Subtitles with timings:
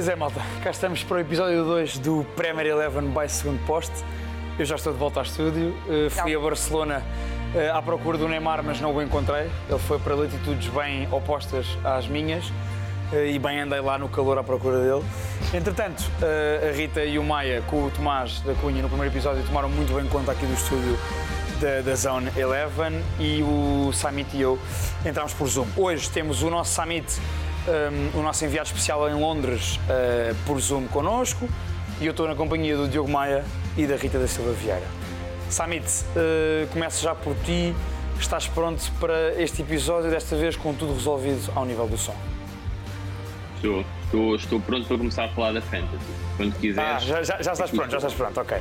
[0.00, 3.92] Pois é, malta, cá estamos para o episódio 2 do Premier Eleven by segundo poste.
[4.58, 5.76] Eu já estou de volta ao estúdio.
[5.86, 7.02] Uh, fui a Barcelona
[7.54, 9.50] uh, à procura do Neymar, mas não o encontrei.
[9.68, 14.38] Ele foi para latitudes bem opostas às minhas uh, e bem andei lá no calor
[14.38, 15.04] à procura dele.
[15.52, 16.10] Entretanto,
[16.66, 19.92] a Rita e o Maia, com o Tomás da Cunha, no primeiro episódio, tomaram muito
[19.92, 20.98] bem conta aqui do estúdio
[21.60, 24.58] da, da Zone Eleven e o Summit e eu
[25.04, 25.66] entramos por Zoom.
[25.76, 27.20] Hoje temos o nosso Summit
[27.68, 31.48] um, o nosso enviado especial em Londres uh, por Zoom connosco
[32.00, 33.44] e eu estou na companhia do Diogo Maia
[33.76, 34.86] e da Rita da Silva Vieira.
[35.48, 37.74] Samit, uh, começo já por ti.
[38.18, 42.14] Estás pronto para este episódio, desta vez com tudo resolvido ao nível do som?
[43.56, 46.04] Estou, estou, estou pronto para começar a falar da Fantasy.
[46.36, 46.90] Quando quiseres.
[46.90, 48.58] Ah, já, já, já estás pronto, já estás pronto, ok.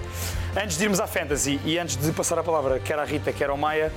[0.61, 3.49] Antes de irmos à Fantasy e antes de passar a palavra quer à Rita, quer
[3.49, 3.91] ao Maia,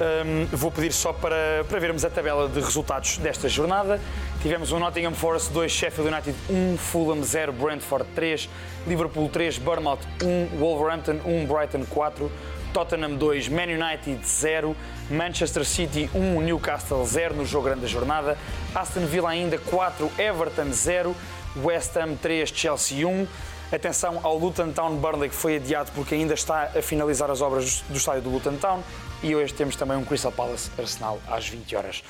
[0.00, 4.00] um, vou pedir só para, para vermos a tabela de resultados desta jornada.
[4.40, 8.48] Tivemos o Nottingham Forest 2, Sheffield United 1, Fulham 0, Brentford 3,
[8.86, 12.30] Liverpool 3, Bournemouth 1, Wolverhampton 1, Brighton 4,
[12.72, 14.76] Tottenham 2, Man United 0,
[15.10, 18.38] Manchester City 1, Newcastle 0 no jogo grande da jornada,
[18.74, 21.16] Aston Villa ainda 4, Everton 0,
[21.56, 23.26] West Ham 3, Chelsea 1.
[23.70, 27.84] Atenção ao Luton Town Burnley que foi adiado porque ainda está a finalizar as obras
[27.90, 28.82] do estádio do Luton Town
[29.22, 32.04] e hoje temos também um Crystal Palace Arsenal às 20 horas.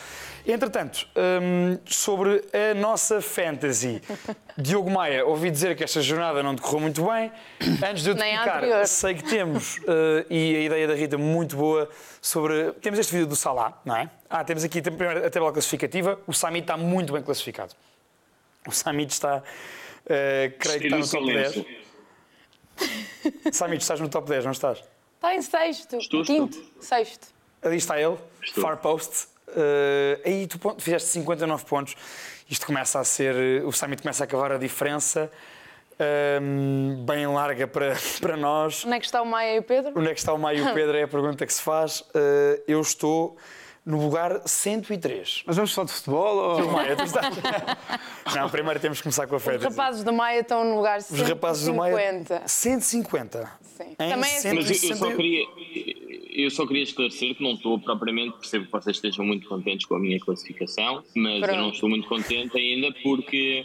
[0.47, 4.00] Entretanto, um, sobre a nossa fantasy,
[4.56, 7.31] Diogo Maia, ouvi dizer que esta jornada não decorreu muito bem.
[7.87, 11.56] Antes de eu te explicar, sei que temos, uh, e a ideia da Rita muito
[11.56, 11.91] boa,
[12.21, 12.72] sobre.
[12.81, 14.09] Temos este vídeo do Salah, não é?
[14.31, 16.19] Ah, temos aqui primeiro a tabela classificativa.
[16.27, 17.75] O Samit está muito bem classificado.
[18.66, 19.38] O Samit está.
[19.38, 21.65] Uh, creio que está no top 10.
[23.53, 24.83] Samit, estás no top 10, não estás?
[25.19, 26.81] Está em sexto, estou, quinto, estou.
[26.81, 27.27] sexto.
[27.61, 28.62] Ali está ele, estou.
[28.62, 29.27] far post.
[29.49, 31.97] Uh, aí tu fizeste 59 pontos.
[32.49, 33.65] Isto começa a ser.
[33.65, 35.28] O Summit começa a acabar a diferença.
[36.41, 38.84] Um, bem larga para, para nós.
[38.84, 39.93] Onde é que está o Maia e o Pedro?
[39.97, 42.01] Onde é que está o Maia e o Pedro é a pergunta que se faz.
[42.01, 43.37] Uh, eu estou
[43.88, 45.44] no lugar 103.
[45.47, 46.37] Mas vamos falar de futebol?
[46.37, 46.72] Ou...
[46.72, 47.34] Maia, tu estás...
[48.37, 49.56] Não, primeiro temos que começar com a fé.
[49.56, 51.22] Os rapazes do Maia estão no lugar 150.
[51.22, 52.25] Os rapazes do Maia.
[52.47, 53.50] 150.
[53.62, 53.94] Sim.
[53.97, 55.47] Também é Mas eu, eu, só queria,
[56.34, 59.94] eu só queria esclarecer que não estou propriamente, percebo que vocês estejam muito contentes com
[59.94, 61.54] a minha classificação, mas Pronto.
[61.54, 63.65] eu não estou muito contente ainda porque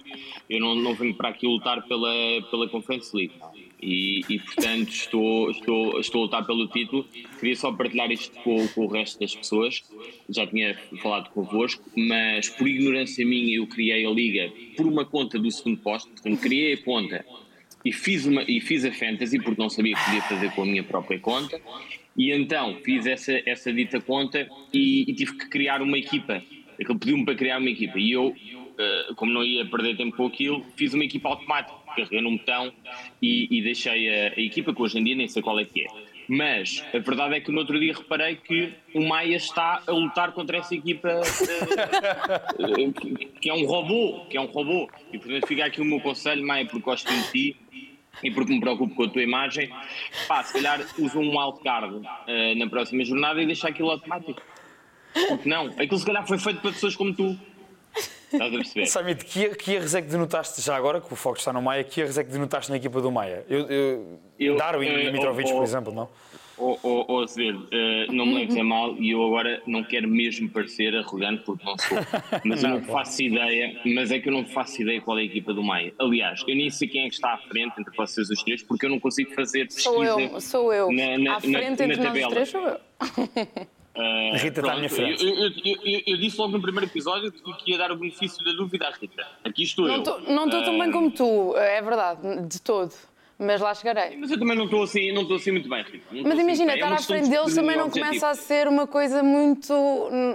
[0.49, 2.13] eu não, não venho para aqui lutar pela,
[2.49, 3.33] pela Conference League.
[3.83, 7.05] E, e, portanto estou, estou, estou a lutar pelo título.
[7.39, 9.83] Queria só partilhar isto com, com, o resto das pessoas.
[10.29, 15.37] Já tinha falado convosco, mas por ignorância minha eu criei a liga por uma conta
[15.37, 16.09] do segundo posto.
[16.09, 17.25] Portanto, criei a conta
[17.83, 20.65] e fiz, uma, e fiz a fantasy porque não sabia que podia fazer com a
[20.65, 21.59] minha própria conta.
[22.15, 26.41] E então fiz essa, essa dita conta e, e tive que criar uma equipa.
[26.79, 30.27] Ele pediu-me para criar uma equipa e eu, uh, como não ia perder tempo com
[30.27, 32.71] aquilo, fiz uma equipa automática carreguei no botão
[33.21, 35.81] e, e deixei a, a, equipa, que hoje em dia nem sei qual é que
[35.81, 35.87] é.
[36.27, 40.31] Mas a verdade é que no outro dia reparei que o Maia está a lutar
[40.31, 42.93] contra essa equipa uh,
[43.41, 44.89] que é um robô, que é um robô.
[45.11, 47.57] E portanto fica aqui o meu conselho, Maia, porque gosto de ti
[48.21, 49.69] e porque me preocupo com a tua imagem,
[50.27, 52.03] pá, se calhar usa um wildcard uh,
[52.57, 54.41] na próxima jornada e deixa aquilo automático.
[55.27, 55.67] Porque não?
[55.67, 57.37] Aquilo se calhar foi feito para pessoas como tu.
[58.33, 58.85] Estás a perceber?
[58.87, 61.83] Samit, que, que erros é que denotaste, já agora que o foco está no Maia,
[61.83, 63.45] que erros é que denotaste na equipa do Maia?
[63.47, 66.09] Eu, eu, eu Darwin e Mitrovic, por exemplo, não?
[66.55, 70.07] Ou, ou, ou Azevedo, uh, não me leves a mal e eu agora não quero
[70.07, 71.97] mesmo parecer arrogante porque não sou.
[72.45, 75.21] Mas não, eu não faço ideia, mas é que eu não faço ideia qual é
[75.21, 75.93] a equipa do Maia.
[75.99, 78.85] Aliás, eu nem sei quem é que está à frente entre vocês os três porque
[78.85, 79.89] eu não consigo fazer pesquisa.
[79.89, 80.91] Sou eu, sou eu.
[80.91, 82.79] Na, na, à frente na, entre na nós três sou eu.
[83.95, 85.23] Uh, a Rita está à minha frente.
[85.23, 88.51] Eu, eu, eu, eu, disse logo no primeiro episódio que ia dar o benefício da
[88.53, 89.23] dúvida à Rita.
[89.43, 90.03] Aqui estou não eu.
[90.03, 92.91] Tô, não estou uh, tão bem como tu, é verdade, de todo.
[93.37, 94.15] Mas lá chegarei.
[94.17, 96.05] Mas eu também não estou assim, não estou assim muito bem, Rita.
[96.11, 98.07] Mas assim imagina, estar é à frente deles também não objetivo.
[98.07, 99.73] começa a ser uma coisa muito.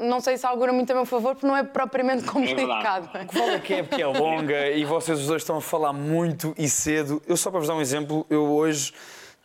[0.03, 3.11] Não sei se algo era muito a meu favor, porque não é propriamente é complicado.
[3.15, 3.83] É Qual é que é?
[3.83, 7.21] Porque é longa e vocês os dois estão a falar muito e cedo.
[7.27, 8.93] Eu só para vos dar um exemplo, eu hoje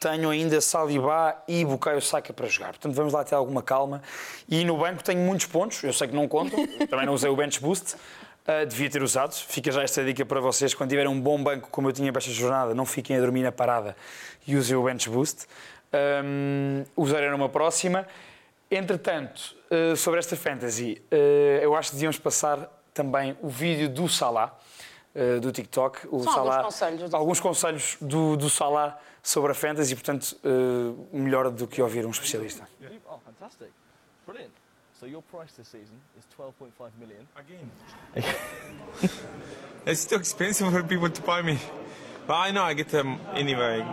[0.03, 2.71] tenho ainda Saliba e Bukayo Saka para jogar.
[2.71, 4.01] Portanto, vamos lá ter alguma calma.
[4.49, 6.59] E no banco tenho muitos pontos, eu sei que não contam,
[6.89, 7.95] também não usei o bench boost.
[7.95, 9.33] Uh, devia ter usado.
[9.33, 10.73] Fica já esta dica para vocês.
[10.73, 13.43] Quando tiverem um bom banco, como eu tinha para esta jornada, não fiquem a dormir
[13.43, 13.95] na parada
[14.45, 15.47] e usem o bench boost.
[15.93, 18.05] Um, usarei numa próxima.
[18.69, 21.15] Entretanto, uh, sobre esta fantasy, uh,
[21.61, 24.53] eu acho que devíamos passar também o vídeo do Salah,
[25.41, 26.07] do TikTok.
[26.11, 27.13] O São Salah, alguns conselhos.
[27.13, 32.11] Alguns conselhos do, do Salah sobre a fantasy, portanto, uh, melhor do que ouvir um
[32.11, 32.67] especialista.
[33.09, 33.71] Oh, fantastic.
[34.25, 34.51] Brilliant.
[34.99, 37.25] So your price this season is 12.5 million.
[37.35, 37.71] Again.
[39.85, 41.59] It's too expensive for people to buy me.
[42.25, 43.85] But I know I get them anyway.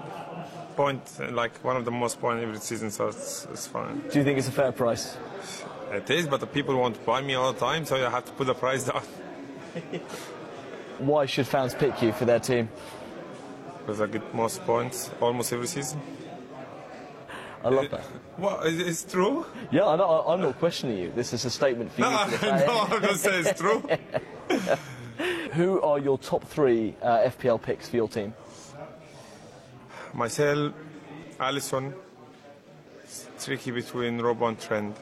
[0.77, 4.01] Point like one of the most point every season, so it's, it's fine.
[4.09, 5.17] Do you think it's a fair price?
[5.91, 8.25] It is, but the people want to buy me all the time, so I have
[8.27, 9.03] to put the price down.
[10.99, 12.69] Why should fans pick you for their team?
[13.81, 16.01] Because I get most points almost every season.
[17.63, 18.05] I love that.
[18.37, 19.45] What is it's true?
[19.71, 21.13] Yeah, I know, I'm not questioning you.
[21.15, 22.11] This is a statement for you.
[22.11, 23.83] No, to no, I'm not saying it's true.
[25.53, 28.33] Who are your top three uh, FPL picks for your team?
[30.15, 30.73] Myself,
[31.39, 31.93] Allison,
[33.03, 34.95] it's tricky between Robo and Trend.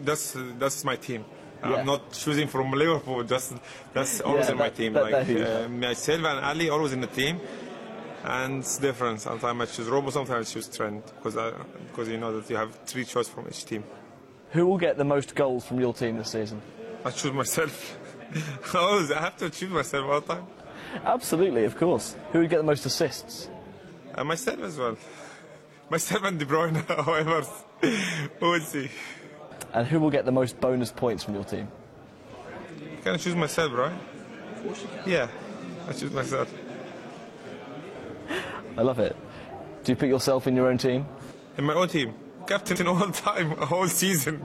[0.00, 1.24] That's that's my team.
[1.62, 1.74] Yeah.
[1.76, 3.22] I'm not choosing from Liverpool.
[3.24, 3.54] Just
[3.92, 4.92] that's always Yeah, in my that- team.
[4.92, 7.40] that- like that uh, myself and Ali always in the team,
[8.24, 9.20] and it's different.
[9.20, 11.52] Sometimes I choose Robo, sometimes I choose Trent because I,
[11.88, 13.84] because you know that you have three choices from each team.
[14.50, 16.60] Who will get the most goals from your team this season?
[17.04, 17.98] I choose myself.
[18.74, 20.46] always, I have to choose myself all the time.
[21.04, 22.16] Absolutely, of course.
[22.32, 23.48] Who would get the most assists?
[24.14, 24.96] And myself as well.
[25.90, 27.44] Myself and De Bruyne, however,
[28.40, 28.88] we'll see.
[29.76, 31.68] And who will get the most bonus points from your team?
[33.02, 33.92] Can I choose myself, right?
[35.04, 35.28] Yeah,
[35.86, 36.48] I choose myself.
[38.78, 39.14] I love it.
[39.84, 41.04] Do you put yourself in your own team?
[41.58, 42.14] In my own team,
[42.46, 44.40] captain all the time, whole season.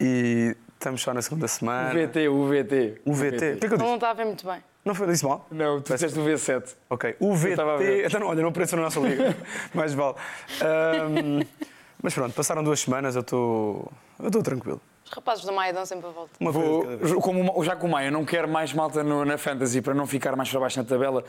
[0.00, 1.90] E estamos só na segunda semana.
[1.92, 3.00] VT, o VT.
[3.06, 3.94] O que é que eu Não disse?
[3.94, 4.62] está a ver muito bem.
[4.84, 5.46] Não foi disse mal?
[5.50, 6.74] Não, tu disseste o V7.
[6.90, 7.16] Ok.
[7.18, 7.76] Estava.
[7.76, 8.04] UVT.
[8.06, 9.34] Então, não, olha, não apareceu na nossa liga.
[9.72, 10.14] Mais vale.
[10.60, 11.40] Ahm,
[12.02, 13.90] mas pronto, passaram duas semanas, eu estou.
[14.18, 14.80] Eu estou tranquilo.
[15.14, 16.32] Os rapazes da Maia dão sempre a volta.
[16.40, 16.50] Uma.
[16.50, 20.08] Vou, como, já que o Maia não quer mais malta no- na Fantasy para não
[20.08, 21.22] ficar mais para baixo na tabela,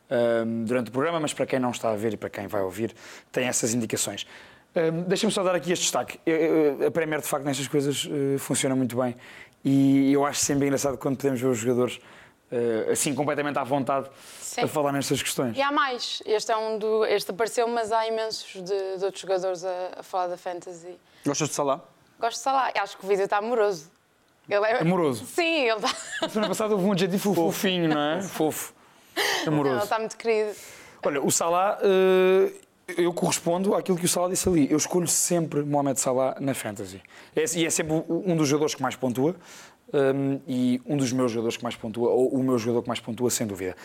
[0.10, 2.62] ahm, durante o programa, mas para quem não está a ver e para quem vai
[2.62, 2.94] ouvir,
[3.32, 4.26] tem essas indicações.
[4.76, 6.20] Ahm, Deixa-me só dar aqui este destaque.
[6.26, 6.36] Eu-
[6.82, 9.16] eu- A Premier, de facto, nestas coisas eh, funciona muito bem
[9.66, 12.00] e eu acho sempre engraçado quando podemos ver os jogadores
[12.92, 14.10] assim, completamente à vontade
[14.40, 14.62] Sim.
[14.62, 15.56] a falar nestas questões.
[15.58, 16.22] E há mais.
[16.26, 17.06] Este é um do.
[17.06, 20.98] Este apareceu, mas há imensos de, de outros jogadores a, a falar da fantasy.
[21.26, 21.82] Gostas de Salah?
[22.20, 22.72] Gosto de Salah.
[22.82, 23.92] Acho que o vídeo está amoroso.
[24.50, 24.82] Ele é...
[24.82, 25.26] Amoroso?
[25.28, 25.94] Sim, ele está.
[26.22, 28.22] Na semana passada houve um adjetivo fofinho, não é?
[28.22, 28.74] Fofo.
[29.16, 29.84] Ele Amoroso.
[29.84, 30.56] está muito querido.
[31.04, 32.52] Olha, o Salah, eh,
[32.98, 34.72] eu correspondo àquilo que o Salah disse ali.
[34.72, 37.02] Eu escolho sempre Mohamed Salah na Fantasy.
[37.36, 39.36] É, e é sempre um dos jogadores que mais pontua
[39.94, 43.00] hum, e um dos meus jogadores que mais pontua, ou o meu jogador que mais
[43.00, 43.76] pontua, sem dúvida.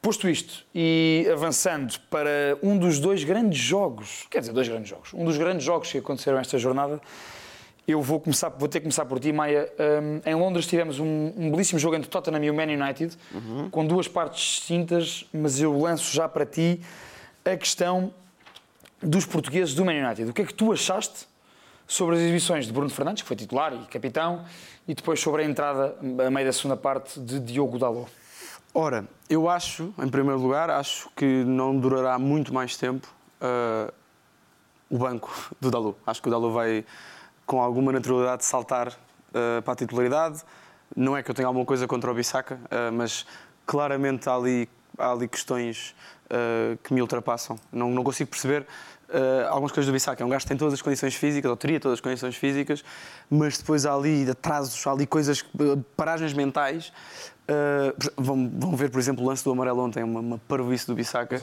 [0.00, 5.14] Posto isto e avançando para um dos dois grandes jogos, quer dizer, dois grandes jogos,
[5.14, 7.00] um dos grandes jogos que aconteceram esta jornada,
[7.86, 9.70] eu vou, começar, vou ter que começar por ti, Maia.
[9.78, 13.16] Hum, em Londres tivemos um, um belíssimo jogo entre Tottenham e o Man United,
[13.70, 16.80] com duas partes distintas, mas eu lanço já para ti
[17.44, 18.12] a questão
[19.02, 20.30] dos portugueses do Man United.
[20.30, 21.26] O que é que tu achaste
[21.86, 24.44] sobre as exibições de Bruno Fernandes, que foi titular e capitão,
[24.86, 28.10] e depois sobre a entrada, a meio da segunda parte, de Diogo Dalot?
[28.72, 33.06] Ora, eu acho, em primeiro lugar, acho que não durará muito mais tempo
[33.40, 33.92] ah,
[34.90, 35.96] o banco do Dalu.
[36.06, 36.84] Acho que o Dalu vai,
[37.46, 38.88] com alguma naturalidade, saltar
[39.32, 40.42] ah, para a titularidade.
[40.96, 43.26] Não é que eu tenha alguma coisa contra o Bissaka, ah, mas
[43.66, 45.94] claramente há ali, há ali questões
[46.30, 47.58] ah, que me ultrapassam.
[47.72, 48.66] Não, não consigo perceber
[49.12, 50.22] ah, algumas coisas do Bissaka.
[50.22, 52.84] É um gajo que tem todas as condições físicas, ou teria todas as condições físicas,
[53.30, 55.44] mas depois há ali atrasos, há ali coisas,
[55.96, 56.92] paragens mentais.
[57.48, 60.94] ah, vão, vão ver, por exemplo, o lance do amarelo ontem, uma, uma parvoíce do
[60.94, 61.42] Bissaka.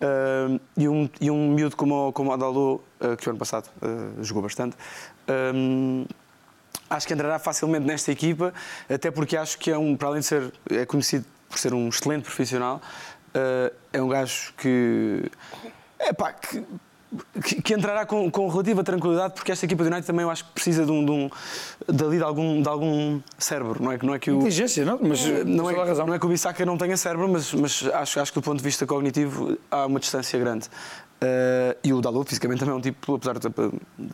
[0.00, 3.68] Ah, e, um, e um miúdo como, como o Adalô, ah, que o ano passado
[4.20, 4.76] jogou bastante,
[5.26, 6.14] ah,
[6.90, 8.52] acho que entrará facilmente nesta equipa,
[8.88, 11.88] até porque acho que é um, para além de ser é conhecido por ser um
[11.88, 12.80] excelente profissional,
[13.92, 15.30] é um gajo que,
[15.98, 16.64] é pá, que,
[17.42, 20.44] que- que entrará com, com relativa tranquilidade, porque esta equipa do United também eu acho
[20.44, 21.30] que precisa de um, de um
[21.86, 24.98] dali de algum, de algum cérebro, não é que não é que o Inteligência, não?
[25.00, 28.20] Mas não tens é, não é que o Bissaka não tenha cérebro, mas, mas acho,
[28.20, 30.68] acho que do ponto de vista cognitivo há uma distância grande.
[31.20, 33.48] Uh, e o Dalot fisicamente também é um tipo, apesar de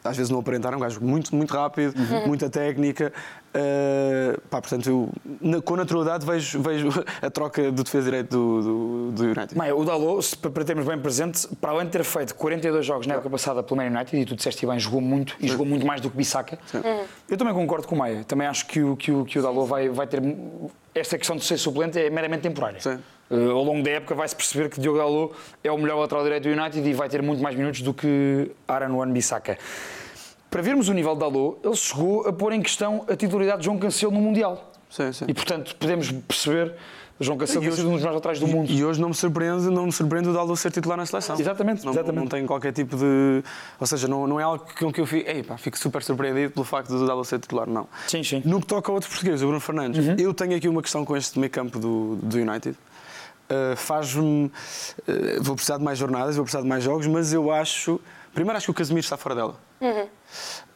[0.03, 2.29] às vezes não aparentar, é um gajo muito, muito rápido, uhum.
[2.29, 3.13] muita técnica.
[3.55, 6.89] Uh, pá, portanto, eu, na, com naturalidade vejo, vejo
[7.21, 9.57] a troca do defesa direito do, do, do United.
[9.57, 13.15] Maia, o Dalot, para termos bem presente, para além de ter feito 42 jogos na
[13.15, 16.01] época passada pelo Man United, e tu disseste bem, jogou muito e jogou muito mais
[16.01, 17.05] do que Bissaka, uhum.
[17.29, 18.25] eu também concordo com o Maia.
[18.25, 20.23] Também acho que o, que o, que o Dalot vai, vai ter.
[20.95, 22.81] Esta questão de ser suplente é meramente temporária.
[22.81, 22.99] Sim.
[23.31, 26.43] Uh, ao longo da época vai-se perceber que Diogo Dalot é o melhor lateral direito
[26.45, 29.59] do United e vai ter muito mais minutos do que Aaron Wan-Bissaka.
[30.51, 33.65] Para vermos o nível de Dalot, ele chegou a pôr em questão a titularidade de
[33.65, 34.73] João Cancelo no Mundial.
[34.91, 35.25] Sim, sim.
[35.27, 36.75] E, portanto, podemos perceber
[37.21, 38.71] João Cancelo tem sido um dos mais atrás do mundo.
[38.71, 41.39] E hoje não me surpreende, não me surpreende o Dalot ser titular na seleção.
[41.39, 42.23] Exatamente, não, exatamente.
[42.23, 43.43] Não tem qualquer tipo de.
[43.79, 46.53] Ou seja, não, não é algo com que eu fico, ei, pá, fico super surpreendido
[46.53, 47.87] pelo facto de o Dalot ser titular, não.
[48.09, 48.43] Sim, sim.
[48.45, 50.17] No que toca a outro português, o Bruno Fernandes, uhum.
[50.19, 52.77] eu tenho aqui uma questão com este meio campo do, do United.
[53.51, 54.47] Uh, faz-me.
[54.47, 58.01] Uh, vou precisar de mais jornadas, vou precisar de mais jogos, mas eu acho.
[58.33, 59.57] Primeiro, acho que o Casemiro está fora dela.
[59.81, 60.09] Uhum.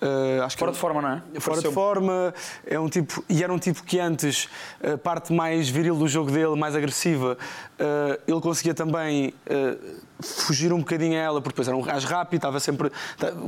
[0.00, 1.40] Uh, acho fora que de forma, não é?
[1.40, 2.34] Fora de forma,
[2.66, 4.48] é um tipo, e era um tipo que antes,
[4.82, 7.36] a parte mais viril do jogo dele, mais agressiva,
[7.80, 12.06] uh, ele conseguia também uh, fugir um bocadinho a ela, porque depois era um gajo
[12.06, 12.92] rápido, estava sempre,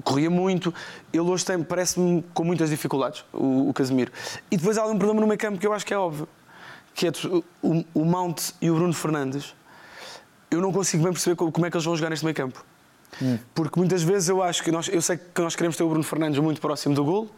[0.02, 0.74] corria muito.
[1.12, 4.10] Ele hoje tem, parece-me com muitas dificuldades, o, o Casemiro.
[4.50, 6.26] E depois há um problema no meio campo que eu acho que é óbvio,
[7.00, 7.12] que é
[7.62, 9.54] o, o Mount e o Bruno Fernandes.
[10.50, 12.62] Eu não consigo bem perceber como é que eles vão jogar neste meio campo.
[13.54, 16.04] Porque muitas vezes eu acho que nós, eu sei que nós queremos ter o Bruno
[16.04, 17.30] Fernandes muito próximo do gol,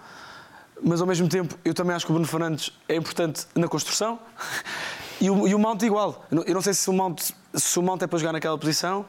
[0.82, 4.18] mas ao mesmo tempo eu também acho que o Bruno Fernandes é importante na construção
[5.20, 6.26] e o, e o Mount igual.
[6.44, 9.06] Eu não sei se o Mount, se o Mount é para jogar naquela posição.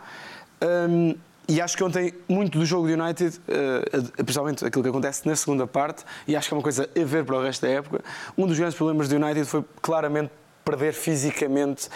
[0.61, 1.15] Um,
[1.47, 5.35] e acho que ontem, muito do jogo do United, uh, principalmente aquilo que acontece na
[5.35, 8.03] segunda parte, e acho que é uma coisa a ver para o resto da época,
[8.37, 10.31] um dos grandes problemas do United foi claramente
[10.63, 11.87] perder fisicamente.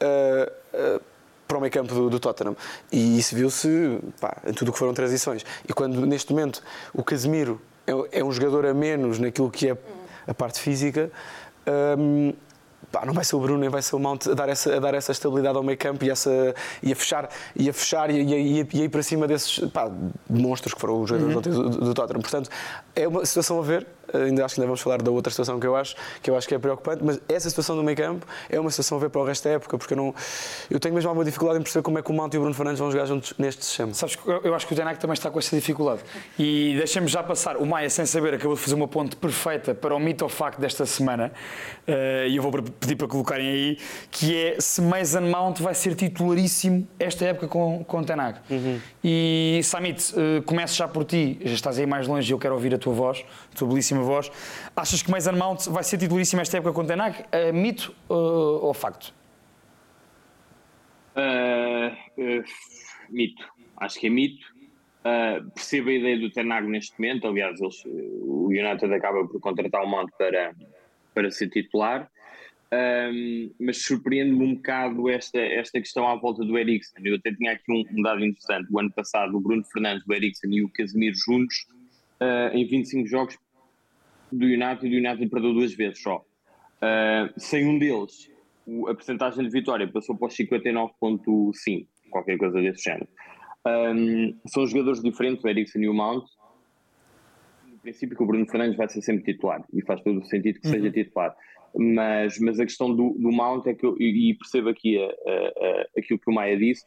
[0.00, 1.00] Uh, uh,
[1.46, 2.56] para o meio campo do, do Tottenham.
[2.90, 3.68] E isso viu-se
[4.44, 5.44] em tudo o que foram transições.
[5.68, 6.60] E quando, neste momento,
[6.92, 9.76] o Casemiro é, é um jogador a menos naquilo que é
[10.26, 11.10] a parte física,
[11.98, 12.32] hum,
[12.90, 14.80] pá, não vai ser o Bruno nem vai ser o Mount a dar essa, a
[14.80, 18.20] dar essa estabilidade ao meio campo e, essa, e a fechar e a fechar e,
[18.20, 19.90] e, e, e ir para cima desses pá,
[20.28, 21.70] monstros que foram os jogadores uhum.
[21.70, 22.20] do, do, Tottenham.
[22.20, 22.50] Portanto,
[22.94, 23.86] é uma situação a ver.
[24.12, 26.46] Ainda acho que ainda vamos falar da outra situação que eu acho que eu acho
[26.48, 29.20] que é preocupante, mas essa situação do meio campo é uma situação a ver para
[29.20, 30.14] o resto da época, porque eu não
[30.70, 32.54] eu tenho mesmo alguma dificuldade em perceber como é que o Mount e o Bruno
[32.54, 33.92] Fernandes vão jogar juntos neste sistema.
[33.94, 36.00] Sabes, eu acho que o Tenac também está com essa dificuldade.
[36.38, 37.56] E deixem-me já passar.
[37.56, 40.60] O Maia, sem saber, acabou de fazer uma ponte perfeita para o mito ou facto
[40.60, 41.32] desta semana,
[41.86, 43.78] uh, e eu vou pedir para colocarem aí,
[44.10, 48.40] que é se Mason Mount vai ser titularíssimo esta época com, com o Tenac.
[48.50, 48.80] Uhum.
[49.02, 52.54] E Samit, uh, começo já por ti, já estás aí mais longe e eu quero
[52.54, 53.24] ouvir a tua voz,
[53.56, 54.30] tua belíssima voz.
[54.74, 57.22] Achas que Mason Mount vai ser titularíssimo esta época com o Tenac?
[57.22, 59.14] Uh, mito uh, ou facto?
[63.08, 63.42] mito.
[63.78, 64.46] Acho que é mito.
[65.54, 67.26] percebo a ideia do Tenag neste momento.
[67.26, 70.54] Aliás, eles, o United acaba por contratar o Mount para,
[71.14, 72.10] para ser titular.
[72.72, 77.06] Um, mas surpreende-me um bocado esta, esta questão à volta do Eriksen.
[77.06, 78.68] Eu até tinha aqui um, um, dado interessante.
[78.72, 81.66] O ano passado, o Bruno Fernandes, o Eriksen e o Casemiro juntos,
[82.20, 83.38] uh, em 25 jogos
[84.32, 86.24] do United, o United perdeu duas vezes só.
[86.76, 88.30] Uh, sem um deles,
[88.88, 93.08] a percentagem de vitória passou para os 59,5, qualquer coisa desse género.
[93.66, 96.24] Um, são jogadores diferentes, o Eriksen e o Mount.
[97.66, 100.60] No princípio, que o Bruno Fernandes vai ser sempre titular e faz todo o sentido
[100.60, 100.74] que uhum.
[100.74, 101.34] seja titular
[101.76, 105.08] mas, mas a questão do, do Mount é que eu, e percebo aqui a, a,
[105.08, 106.84] a, aquilo que o Maia disse,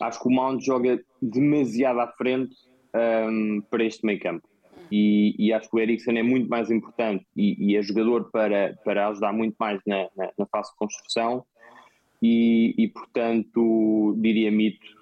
[0.00, 2.56] acho que o Mount joga demasiado à frente
[2.94, 4.46] um, para este meio campo.
[4.90, 8.78] E, e, acho que o Eriksen é muito mais importante e, e é jogador para,
[8.84, 11.44] para ajudar muito mais na, na, na fase de construção
[12.22, 14.98] e, e, portanto diria mito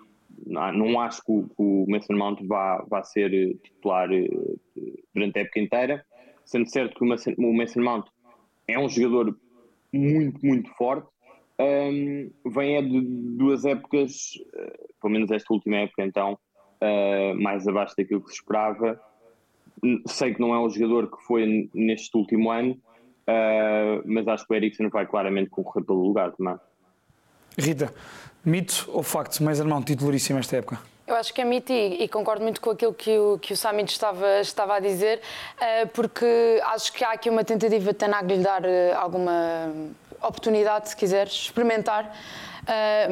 [0.46, 4.28] não, acho que o, que o Mason Mount vá, vá ser titular eh,
[5.14, 6.04] durante a época inteira
[6.46, 8.06] sendo certo que o Mason, o Mason Mount
[8.66, 9.36] é um jogador
[9.92, 11.08] muito, muito forte.
[11.58, 13.00] Um, vem é de
[13.36, 16.38] duas épocas, uh, pelo menos esta última época, então,
[17.40, 19.00] mais abaixo daquilo que se esperava.
[20.06, 24.52] Sei que não é o jogador que foi neste último ano, uh, mas acho que
[24.52, 26.56] o Eriksen vai claramente concorrer pelo lugar também.
[27.58, 27.92] Rita,
[28.44, 30.78] mito ou facto, mais irmão titularíssimo esta época?
[31.06, 33.56] Eu acho que é mito e, e, concordo muito com aquilo que o, que o
[33.56, 35.20] Samit estava, estava a dizer,
[35.56, 36.26] uh, porque
[36.64, 38.66] acho que há aqui uma tentativa de Tanag lhe dar uh,
[38.96, 39.72] alguma
[40.20, 42.12] oportunidade, se quiseres, experimentar.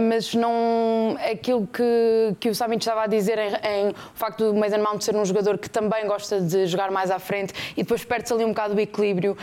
[0.08, 4.54] Mas não aquilo que, que o Samit estava a dizer em, em o facto do
[4.54, 8.04] Mason Mount ser um jogador que também gosta de jogar mais à frente e depois
[8.04, 9.36] perde-se ali um bocado o equilíbrio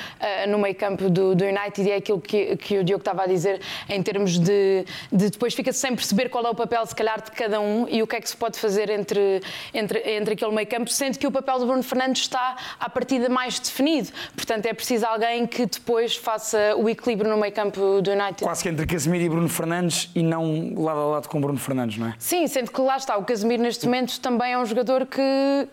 [0.50, 3.28] no meio campo do, do United e é aquilo que, que o Diogo estava a
[3.28, 7.22] dizer em termos de, de depois fica-se sem perceber qual é o papel, se calhar,
[7.22, 9.42] de cada um e o que é que se pode fazer entre,
[9.74, 13.30] entre, entre aquele meio campo, sendo que o papel do Bruno Fernandes está à partida
[13.30, 14.10] mais definido.
[14.36, 18.44] Portanto, é preciso alguém que depois faça o equilíbrio no meio campo do United.
[18.44, 21.98] Quase que entre Casemiro e Bruno Fernandes e não lado a lado com Bruno Fernandes,
[21.98, 22.16] não é?
[22.18, 25.22] Sim, sendo que lá está, o Casemiro neste momento também é um jogador que,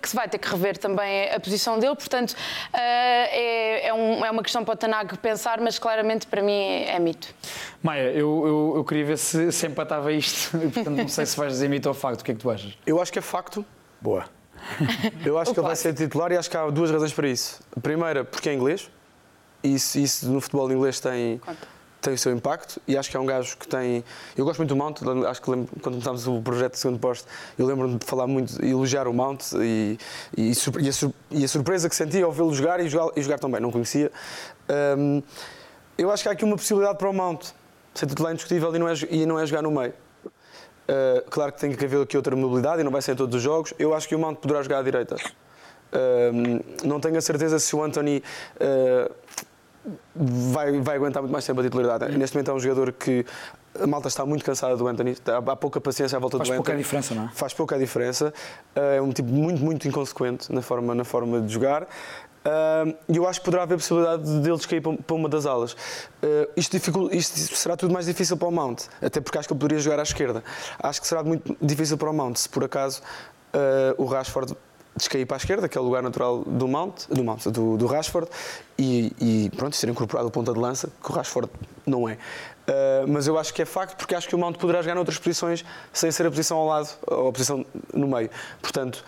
[0.00, 2.36] que se vai ter que rever também a posição dele, portanto, uh,
[2.74, 6.96] é, é, um, é, uma questão para o Tanag pensar, mas claramente para mim é,
[6.96, 7.34] é mito.
[7.82, 11.52] Maia, eu, eu, eu, queria ver se, se empatava isto, portanto não sei se vais
[11.52, 12.76] dizer mito ou facto, o que é que tu achas?
[12.86, 13.64] Eu acho que é facto.
[14.00, 14.24] Boa.
[15.24, 17.60] Eu acho que ele vai ser titular e acho que há duas razões para isso.
[17.76, 18.90] A primeira, porque é inglês,
[19.62, 21.40] e isso, isso no futebol inglês tem,
[22.00, 24.04] tem o seu impacto, e acho que é um gajo que tem.
[24.36, 27.26] Eu gosto muito do Mount, acho que lembro, quando começámos o projeto de segundo posto,
[27.58, 29.98] eu lembro-me de falar muito, elogiar o Mount e,
[30.36, 33.38] e, e, a, e a, surpresa que senti ao vê-lo jogar e jogar, e jogar
[33.38, 34.12] tão bem, não conhecia.
[34.96, 35.22] Um,
[35.96, 37.46] eu acho que há aqui uma possibilidade para o Mount
[37.94, 39.92] ser titular indiscutível e não é, e não é jogar no meio.
[40.88, 43.34] Uh, claro que tem que haver aqui outra mobilidade e não vai ser em todos
[43.34, 43.74] os jogos.
[43.78, 45.16] Eu acho que o Mount poderá jogar à direita.
[45.16, 48.22] Uh, não tenho a certeza se o Anthony
[48.56, 49.12] uh,
[50.14, 52.16] vai, vai aguentar muito mais tempo a titularidade.
[52.16, 53.24] Neste momento é um jogador que
[53.80, 56.82] a malta está muito cansada do Anthony, há pouca paciência à volta Faz do Anthony.
[56.82, 57.30] Faz pouca diferença, não é?
[57.32, 58.34] Faz pouca diferença.
[58.74, 61.86] É um tipo muito, muito inconsequente na forma, na forma de jogar.
[63.08, 65.72] E eu acho que poderá haver a possibilidade deles cair para uma das alas.
[65.72, 66.76] Uh, isto,
[67.12, 70.00] isto, será tudo mais difícil para o Mount, até porque acho que ele poderia jogar
[70.00, 70.42] à esquerda.
[70.82, 73.02] Acho que será muito difícil para o Mount se por acaso
[73.96, 74.54] o Rashford
[74.98, 77.86] descair para a esquerda, que é o lugar natural do Mount, do, Mount, do, do
[77.86, 78.28] Rashford,
[78.78, 81.50] e, e pronto, ser incorporado ponta de lança, que o Rashford
[81.86, 82.14] não é.
[82.14, 85.18] Uh, mas eu acho que é facto, porque acho que o Mount poderá jogar noutras
[85.18, 87.64] posições sem ser a posição ao lado ou a posição
[87.94, 88.28] no meio.
[88.60, 89.02] Portanto,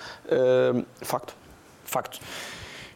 [1.02, 1.34] facto.
[1.84, 2.20] Facto.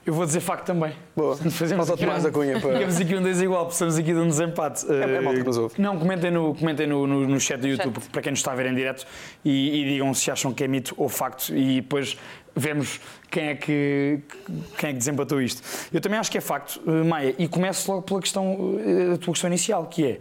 [0.06, 0.92] Eu vou dizer facto também.
[1.16, 1.34] Boa.
[1.34, 2.74] Fazemos aqui, mais a cunha para...
[2.76, 4.85] Ficamos aqui um desigual, precisamos aqui de um desempate.
[4.92, 5.80] É, é malta que nos ouve.
[5.80, 8.11] Não, comentem no, comentem no, no, no chat do YouTube, chat.
[8.11, 9.07] para quem nos está a ver em direto,
[9.42, 12.18] e, e, digam se acham que é mito ou facto, e depois
[12.54, 14.20] vemos quem é que,
[14.78, 15.62] quem é que desempatou isto.
[15.92, 19.18] Eu também acho que é facto, eh, Maia, e começo logo pela questão, eh, a
[19.18, 20.18] tua questão inicial, que é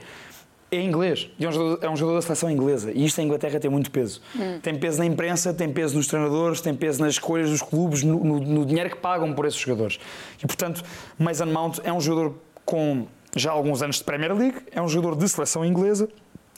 [0.76, 1.30] é inglês.
[1.40, 2.92] É um, jogador, é um jogador da seleção inglesa.
[2.92, 4.20] E isto em Inglaterra tem muito peso.
[4.36, 4.60] Hum.
[4.60, 8.24] Tem peso na imprensa, tem peso nos treinadores, tem peso nas escolhas dos clubes, no,
[8.24, 10.00] no, no dinheiro que pagam por esses jogadores.
[10.44, 10.84] E, portanto,
[11.20, 15.16] Mason Mount é um jogador com já alguns anos de Premier League, é um jogador
[15.16, 16.10] de seleção inglesa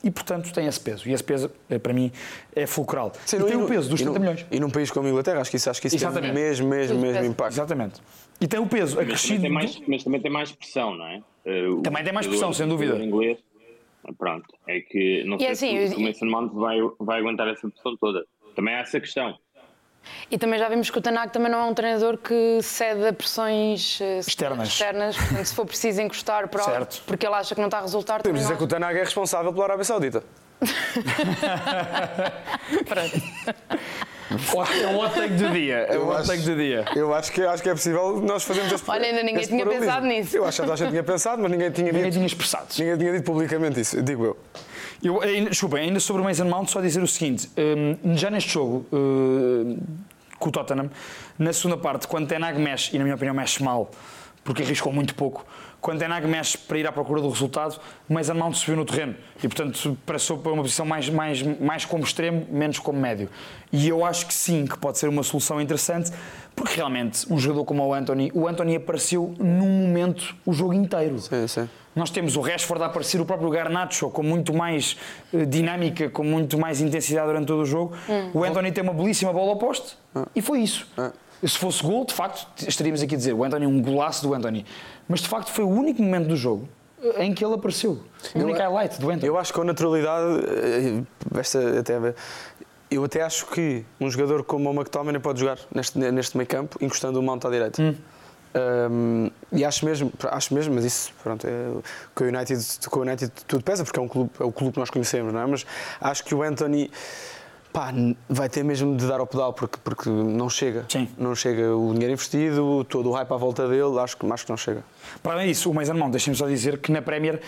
[0.05, 1.09] e, portanto, tem esse peso.
[1.09, 2.11] E esse peso, eh, para mim,
[2.55, 3.11] é fulcral.
[3.25, 4.45] Sim, e tem o peso dos 30 milhões.
[4.51, 6.99] E num país como a Inglaterra, acho que isso, acho que isso tem mesmo, mesmo,
[6.99, 7.53] mesmo impacto.
[7.53, 7.99] Exatamente.
[8.39, 9.49] E tem o peso acrescido.
[9.49, 11.23] Mas também tem mais, mas também tem mais pressão, não é?
[11.45, 12.97] Uh, também tem mais pressão, sem dúvida.
[13.03, 13.39] Inglês
[14.17, 17.97] Pronto, é que não sei assim, se o Mason Mount vai, vai aguentar essa pressão
[17.97, 18.23] toda.
[18.55, 19.35] Também há essa questão.
[20.29, 23.13] E também já vimos que o Tanak também não é um treinador que cede a
[23.13, 24.67] pressões eh, externas.
[24.67, 27.03] externas portanto, se for preciso encostar para certo.
[27.05, 28.17] porque ele acha que não está a resultar.
[28.17, 30.23] Podemos dizer que o Tanak é responsável pela Arábia Saudita.
[34.81, 35.77] É o hot take do dia.
[35.87, 36.85] É o hot take do dia.
[36.95, 40.05] Eu acho que, acho que é possível nós fazermos este Olha, ainda ninguém tinha pensado
[40.05, 40.35] nisso.
[40.35, 42.15] Eu acho que a gente tinha pensado, mas ninguém tinha ninguém dito.
[42.15, 42.65] tinha expressado.
[42.77, 44.37] Ninguém tinha dito publicamente isso, digo eu.
[45.03, 48.51] Eu ainda, desculpa, ainda sobre o Mason Mount, só dizer o seguinte: um, já neste
[48.51, 48.85] jogo.
[48.91, 49.77] Uh,
[50.37, 50.89] com o Tottenham,
[51.39, 53.89] na segunda parte, quando Tenag mexe, e na minha opinião mexe mal,
[54.43, 55.45] porque arriscou muito pouco,
[55.81, 57.79] quando Tenag mexe para ir à procura do resultado,
[58.09, 62.03] Mason Mount subiu no terreno e, portanto, passou para uma posição mais, mais, mais como
[62.03, 63.29] extremo, menos como médio.
[63.71, 66.11] E eu acho que sim, que pode ser uma solução interessante,
[66.55, 71.19] porque realmente um jogador como o Anthony, o Anthony apareceu num momento o jogo inteiro.
[71.19, 71.69] Sim, sim.
[71.95, 74.97] Nós temos o Rashford a aparecer, o próprio Garnacho com muito mais
[75.31, 77.95] uh, dinâmica, com muito mais intensidade durante todo o jogo.
[78.09, 78.31] Hum.
[78.33, 80.25] O Anthony tem uma belíssima bola ao poste hum.
[80.35, 80.87] e foi isso.
[80.97, 81.11] Hum.
[81.41, 84.65] Se fosse gol, de facto, estaríamos aqui a dizer o Anthony, um golaço do Anthony.
[85.07, 86.67] Mas de facto foi o único momento do jogo
[87.01, 87.99] eh, em que ele apareceu.
[88.33, 89.27] O único highlight do Anthony.
[89.27, 92.15] Eu acho que com naturalidade, eh, esta até,
[92.89, 96.77] eu até acho que um jogador como o McTominay pode jogar neste, neste meio campo,
[96.81, 97.81] encostando o manto à direita.
[97.81, 97.95] Hum.
[98.55, 101.51] Um, e acho mesmo, acho mesmo, mas isso pronto, é,
[102.13, 104.73] com, o United, com o United tudo pesa, porque é, um clube, é o clube
[104.73, 105.45] que nós conhecemos, não é?
[105.45, 105.65] Mas
[105.99, 106.89] acho que o Anthony
[107.73, 107.93] pá,
[108.29, 110.85] vai ter mesmo de dar ao pedal porque, porque não chega.
[110.87, 111.09] Sim.
[111.17, 114.51] Não chega o dinheiro investido, todo o hype à volta dele, acho que, acho que
[114.51, 114.85] não chega.
[115.21, 117.41] Para além disso, o Mason Mount, deixem-me só dizer que na Premier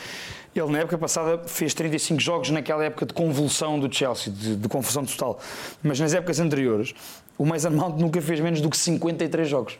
[0.53, 4.67] ele na época passada fez 35 jogos naquela época de convulsão do Chelsea, de, de
[4.67, 5.39] confusão total.
[5.81, 6.93] Mas nas épocas anteriores,
[7.37, 9.77] o Mason Mount nunca fez menos do que 53 jogos.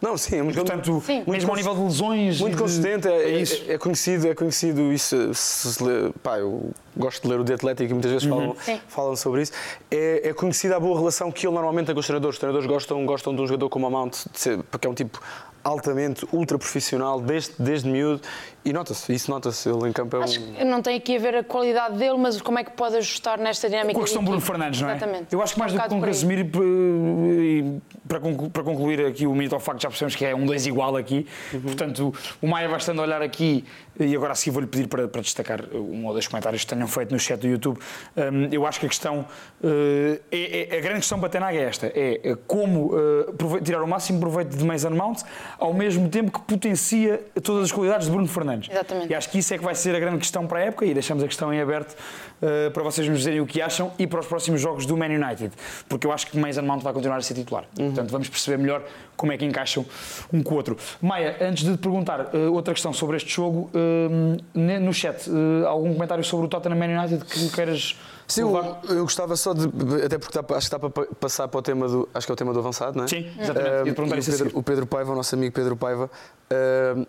[0.00, 1.24] Não, sim, é muito, Portanto, Sim.
[1.26, 2.40] mesmo ao nível de lesões.
[2.40, 3.08] muito e de- consistente.
[3.08, 3.64] É, É é- isso.
[3.68, 5.34] é conhecido, é conhecido isso.
[5.34, 8.54] Se, se lê- pá, eu gosto de ler o The Athletic e muitas vezes falam,
[8.60, 8.80] Sim.
[8.86, 9.52] falam sobre isso.
[9.90, 12.36] É, é conhecida a boa relação que ele normalmente tem com os treinadores.
[12.36, 14.94] Os treinadores gostam, gostam de um jogador como a Mount, de ser- porque é um
[14.94, 15.20] tipo
[15.64, 18.22] altamente, ultra profissional, desde, desde miúdo.
[18.68, 19.68] E nota-se, isso nota-se.
[19.68, 20.22] Ele em campo é um.
[20.24, 22.96] Acho que não tem aqui a ver a qualidade dele, mas como é que pode
[22.96, 23.94] ajustar nesta dinâmica.
[23.94, 24.40] Com a questão Bruno.
[24.40, 24.96] Fernandes, não é?
[24.96, 25.32] Exatamente.
[25.32, 26.06] Eu acho que mais É um do que com.
[26.12, 30.24] Casemiro, eh, e para conclu- para concluir aqui o mito ao facto, já percebemos que
[30.24, 31.26] é um dois igual aqui.
[31.52, 31.60] Uhum.
[31.62, 32.68] Portanto, o Maia
[33.00, 33.64] a olhar aqui
[33.98, 37.10] e agora seguir vou-lhe pedir para, para destacar um ou dois comentários que tenham feito
[37.12, 37.78] no chat do YouTube.
[38.16, 39.24] Hum, eu acho que a questão,
[39.64, 42.90] eh, é, é- a grande questão para Tenag é esta: é eh, como
[43.36, 45.22] prove- tirar o máximo proveito de Mason Mount
[45.58, 48.57] ao mesmo tempo que potencia todas as qualidades de Bruno Fernandes.
[48.70, 49.10] Exatamente.
[49.10, 50.94] E acho que isso é que vai ser a grande questão para a época e
[50.94, 51.94] deixamos a questão em aberto
[52.42, 55.06] eh, para vocês nos dizerem o que acham e para os próximos jogos do Man
[55.06, 55.52] United,
[55.88, 57.64] porque eu acho que Mason Mount vai continuar a ser titular.
[57.74, 58.82] Portanto, vamos perceber melhor
[59.16, 59.84] como é que encaixam
[60.32, 60.76] um com o outro.
[61.02, 65.28] Maia, antes de te perguntar eh, outra questão sobre este jogo, eh, no chat,
[65.66, 69.64] algum comentário sobre o Tottenham Man United que queiras Sim, eu, eu gostava só de.
[70.04, 72.06] Até porque está- acho que está para pa- passar para o tema do.
[72.12, 73.08] Acho que é o tema do avançado, não é?
[73.08, 73.88] Sim, exatamente.
[73.88, 76.10] E o Pedro, o Pedro Paiva, o nosso amigo Pedro Paiva,
[76.50, 77.06] ah,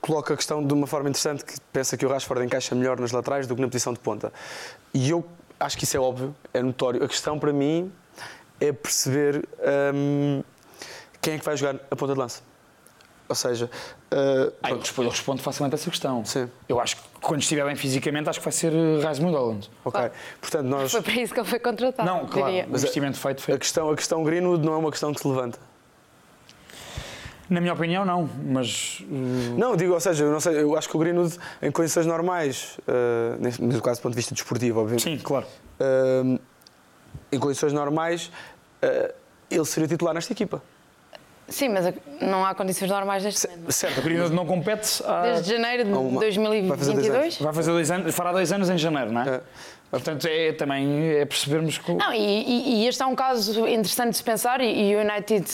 [0.00, 3.12] coloca a questão de uma forma interessante que pensa que o Rashford encaixa melhor nas
[3.12, 4.32] laterais do que na posição de ponta.
[4.94, 5.24] E eu
[5.60, 7.02] acho que isso é óbvio, é notório.
[7.04, 7.92] A questão para mim
[8.60, 10.42] é perceber ahm,
[11.20, 12.42] quem é que vai jogar a ponta de lança.
[13.28, 13.68] Ou seja,
[14.12, 16.24] ah, Ah, eu respondo, eu respondo facilmente a essa questão.
[16.24, 16.48] Sim.
[16.68, 19.70] Eu acho que quando estiver bem fisicamente, acho que vai ser uh, Rasmus Holland.
[19.84, 20.10] ok.
[20.40, 20.92] Portanto, nós.
[20.92, 22.08] Foi para isso que ele foi contratado.
[22.08, 22.66] Não, claro, diria.
[22.66, 23.58] o investimento feito, A feito.
[23.58, 25.58] questão, a questão Greenwood não é uma questão que se levanta.
[27.48, 30.88] Na minha opinião, não, mas uh, Não, digo, ou seja, eu, não sei, eu acho
[30.88, 35.18] que o Greenwood, em condições normais, uh, caso do ponto de vista desportivo, obviamente, sim,
[35.18, 35.46] claro.
[35.80, 36.40] uh,
[37.30, 38.32] em condições normais,
[38.82, 39.14] uh,
[39.48, 40.60] ele seria titular nesta equipa.
[41.48, 43.70] Sim, mas não há condições normais neste momento.
[43.70, 45.22] Certo, O Greenwood não compete há...
[45.22, 47.38] Desde janeiro de Há uma- vai fazer dois 2022?
[47.38, 49.40] Vai fazer dois anos, fará dois anos em janeiro, não é?
[49.90, 51.92] Portanto, é também é percebermos que.
[51.94, 55.46] Não, e, e- este é um caso interessante de se pensar e, o United,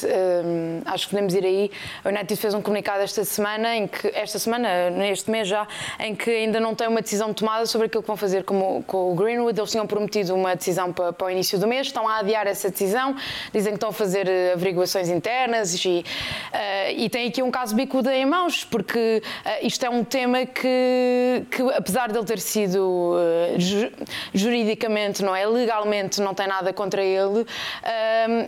[0.45, 1.71] hum, acho que podemos ir aí,
[2.05, 5.68] o United fez um comunicado esta semana, em que, esta semana, neste mês já,
[6.01, 9.12] em que ainda não tem uma decisão tomada sobre aquilo que vão fazer com, com
[9.12, 9.59] o Greenwood.
[9.61, 12.71] Eles tinham prometido uma decisão para, para o início do mês, estão a adiar essa
[12.71, 13.14] decisão,
[13.53, 16.05] dizem que estão a fazer eh, averiguações internas e,
[16.53, 20.47] eh, e tem aqui um caso bicudo em mãos, porque eh, isto é um tema
[20.47, 23.14] que, que apesar de ele ter sido
[23.59, 23.90] ju-
[24.35, 25.46] juridicamente, não é?
[25.46, 27.46] Legalmente não tem nada contra ele,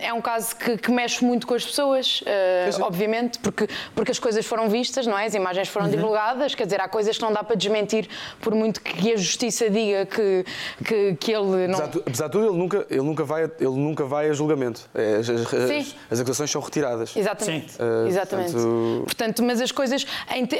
[0.01, 4.19] é um caso que, que mexe muito com as pessoas, eh, obviamente, porque, porque as
[4.19, 5.25] coisas foram vistas, não é?
[5.25, 8.07] As imagens foram divulgadas, quer dizer, há coisas que não dá para desmentir,
[8.41, 10.45] por muito que a justiça diga que,
[10.83, 11.75] que, que ele não.
[11.79, 14.33] Apesar, de- apesar de tudo, ele nunca, ele nunca, vai, a- ele nunca vai a
[14.33, 14.81] julgamento.
[14.93, 15.77] É, As, as- Sim.
[15.79, 17.15] as- as acusações são retiradas.
[17.15, 17.75] Exatamente.
[17.79, 18.51] Eh, Exatamente.
[18.53, 20.05] portanto- Portanto, mas as coisas.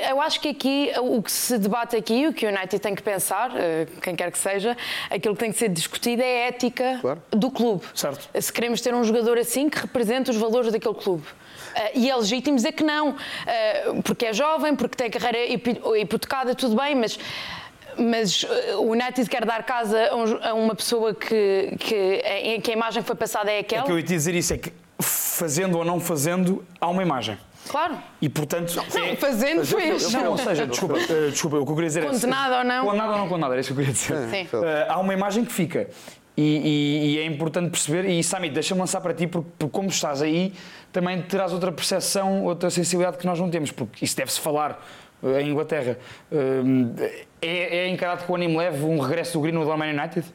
[0.09, 3.03] Eu acho que aqui o que se debate aqui, o que o United tem que
[3.03, 4.75] pensar, eh, quem quer que seja,
[5.09, 7.21] aquilo que tem que ser discutido é a ética Claro.
[7.31, 7.83] do clube.
[7.93, 8.29] Certo.
[8.41, 11.23] Se queremos ter um jogador assim que represente os valores daquele clube.
[11.75, 13.15] Eh, E é legítimo dizer que não,
[13.45, 15.39] eh, porque é jovem, porque tem carreira
[15.97, 17.19] hipotecada, tudo bem, mas.
[17.97, 21.95] Mas eh, o United quer dar casa a, um a uma pessoa que, que,
[22.43, 23.83] em que a imagem que foi passada é O aquela.
[23.85, 27.37] que eu ia dizer isso é que, fazendo ou não fazendo, há uma imagem.
[27.69, 27.97] Claro.
[28.21, 28.73] E portanto.
[28.95, 30.13] é- Fazendo foi este.
[30.13, 32.07] Não, ou seja, desculpa, eh, desculpa, o que eu queria dizer é.
[32.07, 32.85] Condenado ou não?
[32.85, 34.29] Condenado ou não condenado, era isso que eu queria dizer.
[34.29, 34.47] Sim.
[34.63, 35.87] Eh, há uma imagem que fica.
[36.37, 39.87] E, e- e é importante perceber, e Samit, deixa-me lançar para ti, porque, porque como
[39.87, 40.53] estás aí,
[40.91, 44.85] também terás outra percepção, outra sensibilidade que nós não temos, porque isso deve-se falar
[45.23, 45.97] eh, em Inglaterra.
[46.31, 50.25] Eh, é, é encarado com o ânimo leve um regresso do Greenwood ao Man United?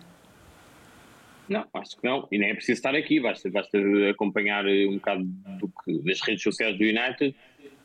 [1.51, 2.29] Não, acho que não.
[2.31, 3.77] E nem é preciso estar aqui, basta, basta
[4.09, 7.35] acompanhar eh, um bocado do que, das redes sociais do United.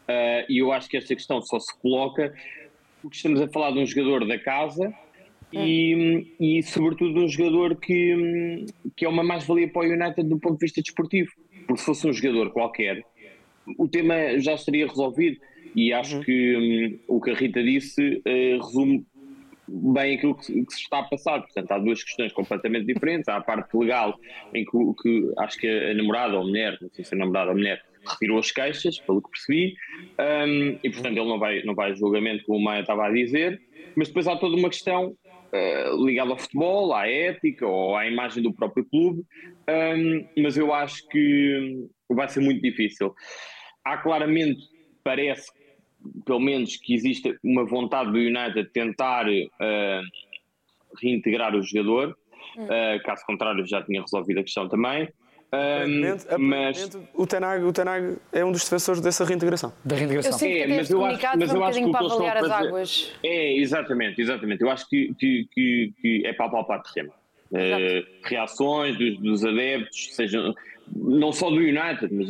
[0.08, 2.34] Ah, e eu acho que esta questão só se coloca
[3.02, 4.94] porque estamos a falar de um jogador da casa
[5.52, 10.40] e, e sobretudo, de um jogador que, que é uma mais-valia para o United do
[10.40, 11.32] ponto de vista desportivo.
[11.66, 13.04] Porque se fosse um jogador qualquer,
[13.80, 15.40] o tema já estaria resolvido.
[15.76, 19.06] E acho que hum, o que a Rita disse eh, resume
[19.68, 21.42] bem aquilo que, que se está a passar.
[21.42, 23.28] Portanto, há duas questões completamente diferentes.
[23.28, 24.16] Há a parte legal,
[24.54, 27.52] em que, que acho que a namorada ou a mulher, não sei se é namorada
[27.52, 29.74] ou mulher, retirou as queixas, pelo que percebi,
[30.20, 33.12] hum, e portanto ele não vai, não vai a julgamento, como o Maia estava a
[33.12, 33.60] dizer,
[33.96, 35.16] mas depois há toda uma questão
[35.54, 39.24] eh, ligada ao futebol, à ética ou à imagem do próprio clube,
[39.70, 43.14] hum, mas eu acho que vai ser muito difícil.
[43.84, 44.62] Há claramente,
[45.04, 45.52] parece
[46.26, 50.02] pelo menos que existe uma vontade do United de tentar eh,
[51.02, 52.18] reintegrar o jogador,
[52.58, 55.10] eh, caso contrário já tinha resolvido a questão também.
[55.52, 59.72] Aparentemente, Um, mas o, Tenag, o Tenag é um dos defensores dessa reintegração.
[59.86, 60.34] Da Eu reintegração.
[60.38, 62.56] sinto que É, mas eu acho- mas um eu acho que para avaliar as estão
[62.56, 63.14] a fazer- águas.
[63.24, 64.62] É, exatamente, exatamente.
[64.62, 67.14] Eu acho que, que, que, que é para palpar terreno.
[67.54, 70.54] Eh, reações dos, dos adeptos, seja
[70.94, 72.30] não só do United, mas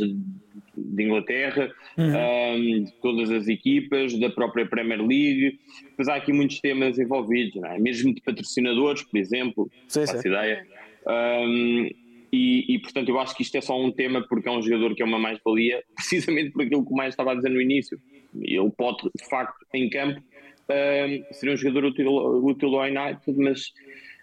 [0.95, 5.59] de Inglaterra, ehm, de todas as equipas, da própria Premier League.
[5.95, 7.79] Pois há aqui muitos temas envolvidos, não é?
[7.79, 10.29] mesmo de patrocinadores, por exemplo, Sim, faço sim.
[10.29, 10.65] ideia.
[11.07, 11.89] Ehm,
[12.31, 14.93] e, e, portanto, eu acho que isto é só um tema porque é um jogador
[14.95, 17.99] que é uma mais-valia, precisamente por aquilo que o mais estava a dizer no início.
[18.41, 20.21] Ele pode, de facto, em campo,
[20.69, 22.11] ehm, ser um jogador útil,
[22.43, 23.71] útil ao United, mas,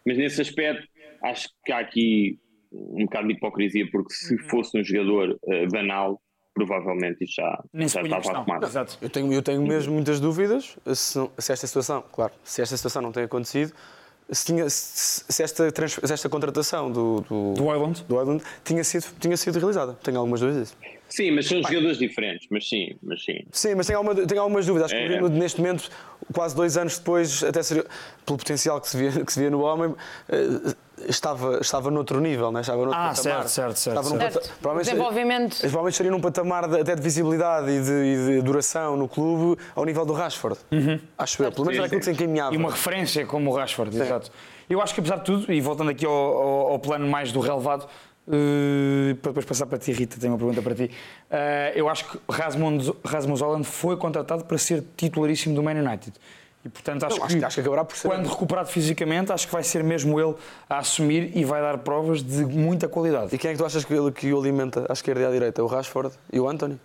[0.06, 0.87] mas nesse aspecto
[1.22, 2.38] acho que há aqui
[2.72, 6.20] um bocado de hipocrisia, porque se fosse um jogador eh, banal,
[6.55, 8.41] provavelmente isto já, Nem já estava questão.
[8.41, 8.67] arrumado.
[8.67, 8.99] Exato.
[9.01, 13.01] Eu tenho, eu tenho mesmo muitas dúvidas se, se esta situação, claro, se esta situação
[13.03, 13.73] não tem acontecido,
[14.31, 18.05] se, tinha, se, se esta, trans- se esta contratação do, do, Do Island.
[18.09, 19.95] do Island tinha sido, tinha sido realizada.
[20.03, 20.77] Tenho algumas dúvidas.
[21.09, 23.45] Sim, mas são jogadores diferentes, mas sim, mas sim.
[23.53, 24.91] Sim, mas tenho, alguma, tenho algumas dúvidas.
[24.91, 25.29] Acho que É.
[25.29, 25.91] neste momento,
[26.33, 27.85] quase dois anos depois, até seria,
[28.25, 29.95] pelo potencial que se via, que se via no homem,
[30.31, 30.75] eh,
[31.09, 32.61] estava, estava noutro nível, né?
[32.61, 33.17] estava noutro Ah, patamar.
[33.17, 34.33] certo, certo, certo, Estava num certo.
[34.35, 34.59] pata- Certo.
[34.61, 35.57] provavelmente- Desenvolvimento.
[35.61, 39.61] Provavelmente estaria num patamar de, até de visibilidade e de, e de duração no clube
[39.75, 40.59] ao nível do Rashford.
[41.19, 41.53] Acho eu.
[41.53, 42.23] Pelo menos Sim, era aquilo que se sim.
[42.23, 42.55] encaminhava.
[42.55, 44.31] E uma referência como o Rashford, exato.
[44.71, 47.41] Eu acho que apesar de tudo, e voltando aqui ao, ao- ao plano mais do
[47.41, 47.87] relevado,
[48.31, 50.91] eh, para depois passar para ti, Rita, tenho uma pergunta para ti.
[51.31, 56.12] Eh, eu acho que Rasmus, Rasmus Holland foi contratado para ser titularíssimo do Man United.
[56.64, 58.07] E portanto acho, Não, acho que- acho que acabará por ser.
[58.09, 60.35] quando recuperado fisicamente, acho que vai ser mesmo ele
[60.70, 63.35] a assumir e vai dar provas de muita qualidade.
[63.35, 65.31] E quem é que tu achas que, ele, que o alimenta à esquerda e à
[65.31, 65.62] direita?
[65.62, 66.79] O Rashford e o Anthony?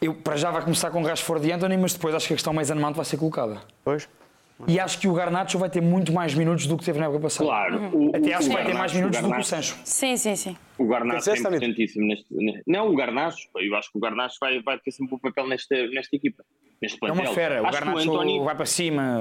[0.00, 2.52] Eu, para já vai começar com Rashford e Anthony, mas depois acho que a questão
[2.52, 3.62] Mason Mount vai ser colocada.
[3.84, 4.08] Pois.
[4.68, 7.20] E acho que o Garnacho vai ter muito mais minutos do que teve na época
[7.20, 7.48] passada.
[7.48, 7.78] Claro.
[7.78, 8.06] Uhum.
[8.10, 9.48] O, Até o- acho que o vai ter mais Garnacho- minutos do que o Garnacho-
[9.48, 9.78] Sancho.
[9.84, 10.56] Sim, sim, sim.
[10.78, 14.36] O Garnacho O é importantíssimo neste, neste- Não, o Garnacho, eu acho que o Garnacho
[14.40, 16.44] vai, vai ter sempre um papel nesta, nesta equipa.
[16.80, 17.24] Neste É plantel.
[17.24, 19.20] uma fera, o Acho Garnacho Anthony- vai para cima.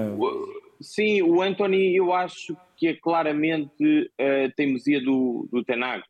[0.80, 6.04] Sim, o Anthony eu acho que é claramente a teimosia do, do Tenag.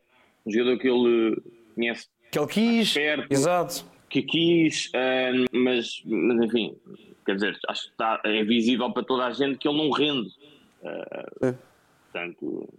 [0.46, 1.42] Um jogador que ele
[1.76, 2.94] conhece, Que ele quis.
[2.94, 3.32] Perto.
[3.32, 3.86] Exato.
[4.10, 6.76] que quis, ah, mas, mas enfim,
[7.26, 10.32] quer dizer, acho que está, é visível para toda a gente que ele não rende.
[10.84, 11.56] Ah, É.
[12.12, 12.70] portanto,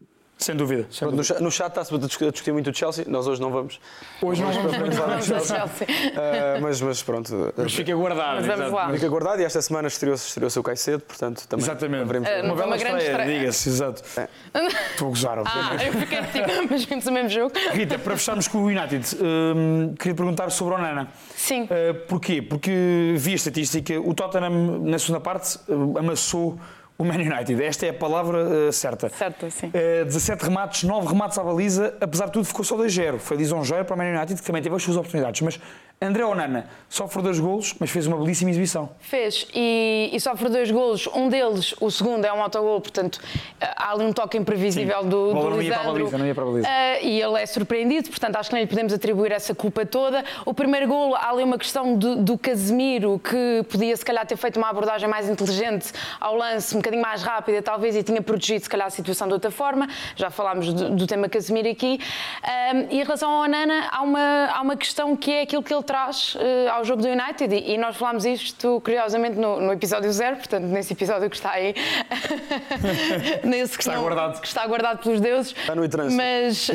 [0.43, 0.87] Sem dúvida.
[0.91, 1.25] Sem Pronto, no, dúvida.
[1.35, 3.05] chat, no chat está-se a discutir- muito o Chelsea.
[3.09, 3.81] Nós hoje não vamos.
[4.21, 5.57] Hoje não vamos Vamos falar do Chelsea.
[5.57, 5.87] Chelsea.
[6.17, 7.53] Ah, mas, mas pronto.
[7.57, 8.37] Mas fica guardado.
[8.37, 8.91] Mas vamos lá.
[8.93, 12.03] Fica guardado e esta semana estreou-se estreou o Caicedo, portanto também Exatamente.
[12.17, 13.39] Ah, Uma Foi bela uma grande estreia, estreia.
[13.41, 14.03] diga-se, exato.
[14.93, 15.87] Estou a gozar, Ah, obviamente.
[15.87, 17.53] eu fiquei tipo, mas vimos o mesmo jogo.
[17.73, 21.09] Rita, para fecharmos com o United, hum, queria perguntar sobre o Onana.
[21.37, 21.65] Sim.
[21.65, 22.43] Uh, porquê?
[22.43, 26.59] Porque vi a estatística, o Tottenham na segunda parte uh, amassou
[26.99, 27.63] o Man United.
[27.63, 29.09] Esta é a palavra uh, certa.
[29.09, 29.69] Certo, sim.
[29.69, 33.19] Uh, 17 remates, 9 remates à baliza, apesar de tudo ficou só 2-0.
[33.19, 35.41] Foi lisonjeiro para o Man United, que também teve as suas oportunidades.
[35.41, 35.61] Mas
[36.03, 38.91] André Onana sofre dois golos, mas fez uma belíssima exibição.
[38.99, 41.07] Fez e, e sofre dois golos.
[41.15, 43.21] Um deles, o segundo, é um autogol, portanto
[43.61, 45.09] há ali um toque imprevisível Sim.
[45.09, 45.93] do, do não ia para a Lisandro.
[45.93, 46.69] baliza, não ia para a baliza.
[46.69, 50.25] Ah, e ele é surpreendido, portanto acho que não lhe podemos atribuir essa culpa toda.
[50.45, 54.37] O primeiro golo, há ali uma questão do, do Casemiro, que podia se calhar ter
[54.37, 58.65] feito uma abordagem mais inteligente ao lance, um bocadinho mais rápida talvez, e tinha protegido
[58.65, 59.89] se calhar a situação de outra forma.
[60.17, 62.01] Já falámos do, do tema Casemiro aqui.
[62.43, 65.73] Ah, e em relação ao Onana, há uma, há uma questão que é aquilo que
[65.73, 69.73] ele traz ah, ao jogo do United, e, e nós falámos isto curiosamente no, no
[69.75, 71.75] episódio zero, portanto nesse episódio que está aí.
[73.45, 74.41] nesse que Está não- guardado.
[74.41, 75.53] que está guardado pelos deuses.
[75.55, 76.17] Está no e-trânsito.
[76.23, 76.71] Mas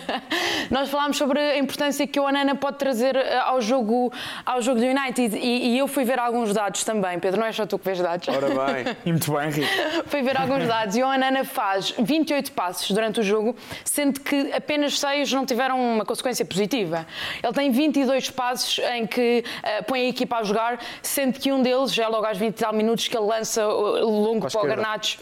[0.70, 4.10] nós falámos sobre a importância que o Onana pode trazer eh, ao jogo,
[4.46, 7.18] ao jogo do United e, e eu fui ver alguns dados também.
[7.18, 8.26] Pedro, não é só tu que vês dados.
[8.28, 8.96] Ora bem.
[9.04, 10.04] E muito bem, Rita.
[10.06, 14.50] Fui ver alguns dados e o Onana faz 28 passos durante o jogo, sendo que
[14.54, 17.06] apenas 6 não tiveram uma consequência positiva.
[17.42, 18.45] Ele tem 22 passos
[18.94, 22.38] em que eh, põe a equipa a jogar, sendo que um deles, já logo aos
[22.38, 24.68] 20 e tal minutos, que ele lança eh, longo para o esquerda.
[24.68, 25.18] Garnacho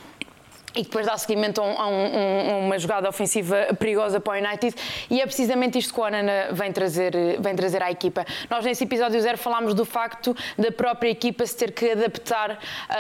[0.75, 4.45] e depois dá seguimento a, um- a um- um- uma jogada ofensiva perigosa para o
[4.45, 4.75] United
[5.11, 8.25] e é precisamente isto que o Onana vem trazer, vem trazer à equipa.
[8.51, 12.59] Nós nesse episódio zero falámos do facto da própria equipa se ter que adaptar
[12.89, 12.95] ah,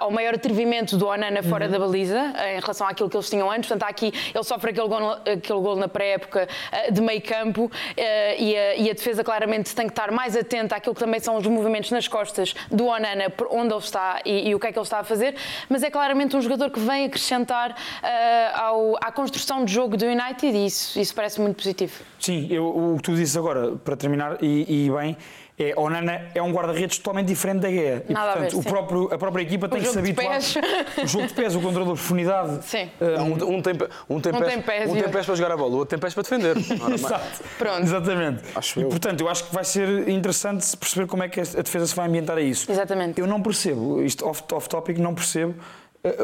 [0.00, 3.28] à- ao maior atrevimento do Onana fora da baliza eh, em relação àquilo que eles
[3.30, 3.68] tinham antes.
[3.68, 7.70] Portanto, há aqui ele sofre aquele gol, aquele gol na pré-época ah, de meio campo
[7.96, 11.36] e, a, e a defesa claramente tem que estar mais atenta àquilo que também são
[11.36, 14.78] os movimentos nas costas do Onana, onde ele está e, e o que é que
[14.78, 15.34] ele está a fazer,
[15.68, 20.04] mas é claramente um jogador que vem acrescentar ah, ao- à construção de jogo do
[20.06, 21.92] United e isso, isso parece muito positivo.
[22.18, 25.16] Sim, eu- o que tu dizes agora, para terminar, e, e bem,
[25.60, 28.04] É, Onana é um guarda-redes totalmente diferente da Guia.
[28.08, 28.68] E, Nada a portanto, ver, o sim.
[28.68, 30.28] próprio, a própria equipa tem que se habituar.
[30.28, 30.54] pés.
[31.02, 32.64] O jogo de pés, o controlador de profundidade.
[32.64, 32.88] Sim.
[33.00, 33.74] Um, um tem,
[34.08, 35.78] um tem Um pés, tem pés um tem outro- pés para jogar a bola, o
[35.78, 36.56] outro tem pés para defender.
[36.94, 37.42] Exato.
[37.58, 37.82] Pronto.
[37.82, 38.42] Exatamente.
[38.54, 38.88] Acho e, eu.
[38.88, 42.06] portanto, eu acho que vai ser interessante perceber como é que a defesa se vai
[42.06, 42.70] ambientar a isso.
[42.70, 43.20] Exatamente.
[43.20, 45.62] Eu não percebo, isto off- off-topic, não percebo eh,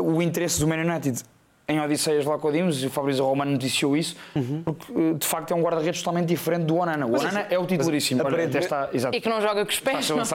[0.03, 1.23] o interesse do Man United
[1.67, 4.63] em Odisseias lá com o Dimos, e o Fabrício Romano noticiou isso, Uhum.
[4.65, 7.07] porque eh, de facto é um guarda-redes totalmente diferente do Onana.
[7.07, 8.21] O Onana é o titularíssimo.
[8.21, 9.17] Aparentemente- está, exato.
[9.17, 10.05] E que não joga com os pés.
[10.05, 10.25] ser não.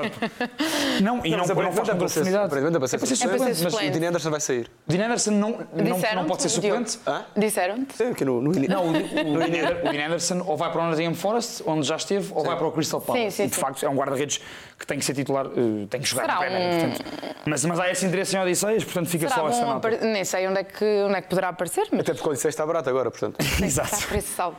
[1.02, 2.46] Não, e não, não, aparentemente faz é com para ser- profundidade.
[2.46, 3.98] aparentemente é para ser É para ser suplente, mas suplente.
[3.98, 4.72] o Dean Anderson vai sair.
[4.88, 7.00] Dean Anderson não, não, não pode ser suplente.
[7.38, 7.94] Disseram-te?
[7.96, 10.82] Sim, aqui no, no, Não, o, o, Dean Ander- o Dean Anderson ou vai para
[10.82, 13.24] o Nottingham Forest, onde já esteve, ou vai para o Crystal Palace.
[13.26, 14.42] Sim, sim, e de facto é um guarda-redes
[14.78, 16.86] que tem que ser titular, eh, tem que jogar Premier.
[16.86, 17.06] um- portanto.
[17.46, 19.90] mas, mas há esse interesse em Odisseias, portanto fica só essa nota.
[19.90, 22.50] Nem sei onde é, que, onde é que poderá aparecer, mas Até porque o Odisseia
[22.50, 23.38] está barato agora, portanto.
[23.64, 23.94] Exato.
[23.94, 24.58] está preço saldo.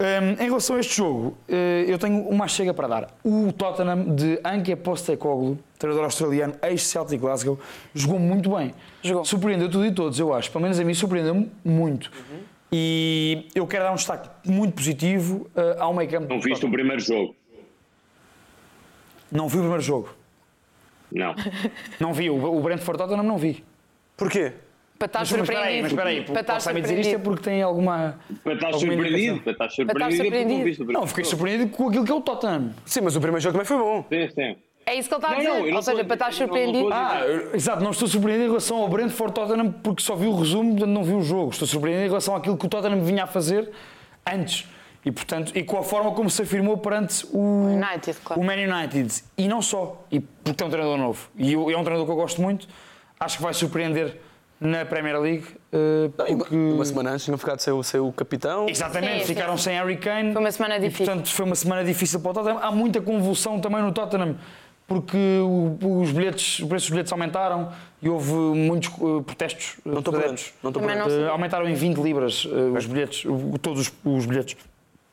[0.00, 3.10] Hum, em relação a este jogo, eh, eu tenho uma chega para dar.
[3.24, 7.58] O Tottenham de Anke Postecoglou, treinador australiano, ex-Celtic Glasgow,
[7.94, 8.74] jogou muito bem.
[9.02, 9.24] Jogou.
[9.24, 10.50] Surpreendeu tudo e todos, eu acho.
[10.50, 12.10] Pelo menos a mim surpreendeu-me muito.
[12.72, 16.28] E eu quero dar um destaque muito positivo eh, ao meio campo.
[16.28, 17.34] Não viste o primeiro jogo?
[19.30, 20.08] Não vi o primeiro jogo.
[21.10, 21.34] Não.
[22.00, 22.30] Não vi.
[22.30, 23.62] O o Brentford Tottenham não vi.
[24.16, 24.52] Porquê?
[25.02, 25.82] Para estar surpreendido.
[25.82, 26.22] mas espera aí.
[26.22, 27.22] Para estar dizer isto é surpreendido.
[27.22, 28.18] porque tem alguma.
[28.44, 29.42] Para estar alguma surpreendido, indicação.
[29.42, 29.70] para estar estar
[30.12, 32.70] surpreendido, é porque não fiquei surpreendido com aquilo que é o Tottenham.
[32.84, 34.04] Sim, mas o primeiro jogo também foi bom.
[34.08, 34.56] Sim, sim.
[34.84, 35.48] É isso que ele está a dizer.
[35.48, 36.88] não, Ou seja, estou- para estar não- surpreendido.
[36.92, 37.20] Ah,
[37.54, 40.90] exato, não estou surpreendido em relação ao Brentford Tottenham porque só vi o resumo, portanto
[40.90, 41.50] não vi o jogo.
[41.50, 43.70] Estou surpreendido em relação àquilo que o Tottenham vinha a fazer
[44.26, 44.66] antes.
[45.04, 48.40] E, portanto, e com a forma como se afirmou perante o United, claro.
[48.40, 49.12] o Man United.
[49.36, 51.28] E não só, e porque tem um treinador novo.
[51.36, 52.68] E é um treinador que eu gosto muito.
[53.18, 54.20] Acho que vai surpreender
[54.62, 55.44] na Premier League.
[55.72, 56.54] eh, porque...
[56.56, 58.68] Uma semana antes tinham ficado sem o, sem o capitão.
[58.68, 59.34] Exatamente, Sim, sim.
[59.34, 60.32] ficaram sem Harry Kane.
[60.32, 61.06] Foi uma semana E, difícil.
[61.06, 62.58] portanto, foi uma semana difícil para o Tottenham.
[62.62, 64.36] Há muita convulsão também no Tottenham,
[64.86, 67.70] porque o- os, bilhetes, os preços dos bilhetes aumentaram
[68.00, 69.76] e houve muitos eh, protestos.
[69.84, 70.44] eh, Não estou por dentro.
[70.62, 71.10] Não estou por Também dentro.
[71.12, 71.28] não sei.
[71.28, 73.24] Aumentaram em 20 libras os bilhetes,
[73.60, 74.56] todos os, os bilhetes,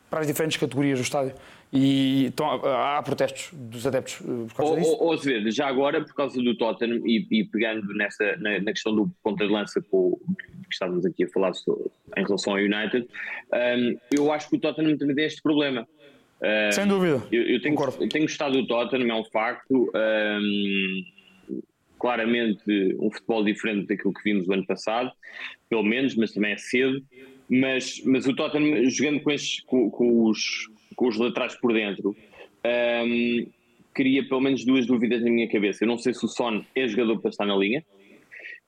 [0.08, 1.32] para as diferentes categorias do estádio.
[1.72, 4.90] E estão- há protestos dos adeptos eh, por causa Ou, disso.
[4.92, 8.72] ou, ou Azevedo, já agora, por causa do Tottenham e, e pegando nessa, na, na
[8.72, 12.58] questão do ponta de lança com, que estávamos aqui a falar sobre- em relação ao
[12.58, 13.06] United,
[13.54, 15.86] hum, eu acho que o Tottenham também tem este problema.
[16.42, 17.22] Hum, Sem dúvida.
[17.30, 19.92] Eu, eu tenho, eu tenho gostado do Tottenham, é um facto.
[19.94, 21.04] hum,
[21.98, 22.62] claramente
[22.98, 25.12] um futebol diferente daquilo que vimos o ano passado,
[25.68, 26.98] pelo menos, mas também é cedo.
[27.48, 30.40] Mas, mas o Tottenham, jogando com, estes, com, com os,
[31.00, 32.14] com os laterais por dentro,
[33.06, 33.46] hum,
[33.94, 35.82] cria pelo menos duas dúvidas na minha cabeça.
[35.82, 37.82] Eu não sei se o Son é jogador para estar na linha,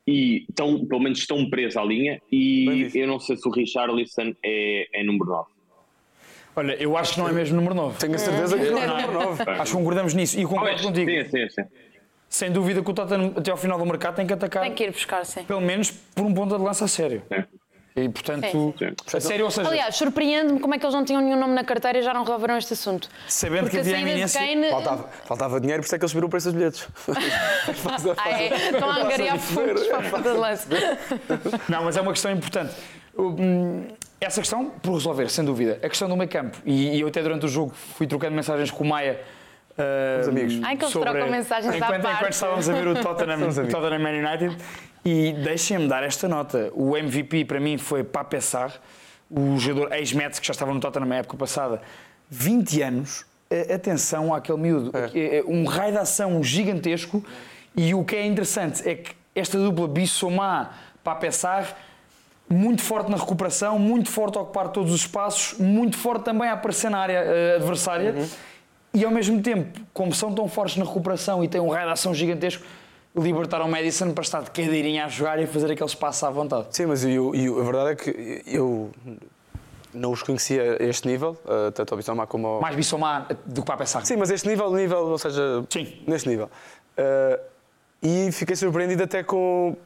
[0.07, 4.33] e tão, pelo menos estão presos à linha, e eu não sei se o Richarlison
[4.43, 5.51] é, é número 9.
[6.57, 7.99] Olha, eu acho que não é mesmo número 9.
[7.99, 9.03] Tenho a certeza que não é Não é?
[9.03, 9.43] número 9.
[9.51, 11.11] Acho que concordamos nisso e concordo contigo.
[11.11, 11.63] Sim, sim, sim.
[12.31, 14.63] Sem dúvida que o Tottenham, até ao final do mercado, tem que atacar.
[14.63, 15.45] Tem que ir buscar, sim.
[15.45, 17.23] pelo menos por um ponto de lança a sério.
[17.29, 17.45] sim.
[17.95, 19.17] E portanto, Sim.
[19.17, 21.63] a sério, ou seja, Aliás, surpreende-me como é que eles não tinham nenhum nome na
[21.63, 23.07] carteira e já não resolveram este assunto.
[23.29, 24.41] sabendo Porque que havia iminência.
[24.41, 24.71] Kane.
[24.71, 26.89] Faltava, faltava dinheiro, por isso é que eles subiram o preço dos bilhetes.
[28.17, 28.49] Ah, é?
[28.71, 30.69] Estão a angariar fundos para a ponta de lança.
[31.69, 32.73] Não, mas é uma questão importante.
[33.17, 33.85] Hum,
[34.21, 35.79] Essa questão, por resolver, sem dúvida.
[35.83, 36.59] A questão do meio campo.
[36.65, 39.21] E, eu até durante o jogo fui trocando mensagens com o Maia.
[39.79, 40.61] uh, amigos.
[40.63, 42.17] Ai, que eles trocam mensagens à enquanto, parte.
[42.17, 43.69] enquanto estávamos a ver o Tottenham, o.
[43.69, 44.57] Tottenham Man United.
[45.05, 46.71] E deixem-me dar esta nota.
[46.75, 48.73] O MVP para mim foi Pape Sarr,
[49.31, 51.81] o jogador ex-Mets que já estava no Tottenham na época passada.
[52.31, 53.27] 20 anos.
[53.75, 54.93] Atenção àquele miúdo.
[55.15, 57.25] É Um raio de ação gigantesco.
[57.77, 61.75] E o que é interessante é que esta dupla Bissomá-Pape Sarr
[62.49, 66.53] muito forte na recuperação, muito forte a ocupar todos os espaços, muito forte também a
[66.53, 68.15] aparecer na área eh, adversária
[68.93, 71.93] e ao mesmo tempo, como são tão fortes na recuperação e têm um raio de
[71.93, 72.65] ação gigantesco,
[73.15, 76.67] libertaram o Madison para estar de cadeirinha a jogar e fazer aquele espaço à vontade.
[76.71, 78.91] Sim, mas eu, eu- a verdade é que eu
[79.93, 82.61] não os conhecia a este nível, eh, tanto ao Bissomar como ao...
[82.63, 84.05] Mais Bissomá do que para pensar.
[84.07, 86.03] Sim, mas este nível, nível ou seja, Sim.
[86.07, 86.51] neste nível.
[86.97, 87.41] Eh,
[88.03, 89.77] e fiquei surpreendido até com.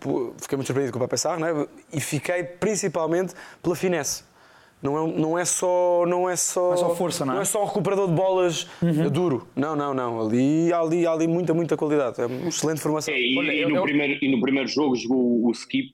[0.41, 1.67] Fiquei muito surpreendido com o Pape Sarr, não é?
[1.93, 4.23] E fiquei principalmente pela finesse.
[4.83, 6.05] Não é, não é só.
[6.07, 7.37] Não é só, Não é só força, não é?
[7.37, 9.11] Não é só um recuperador de bolas Uhum.
[9.11, 9.49] duro.
[9.57, 10.21] Não, não, não.
[10.27, 12.21] Ali há ali, ali muita, muita qualidade.
[12.21, 13.13] É uma excelente formação.
[13.13, 15.93] É, e, Olha, e eu- no eu- Primeiro, e no primeiro jogo jogou o Skip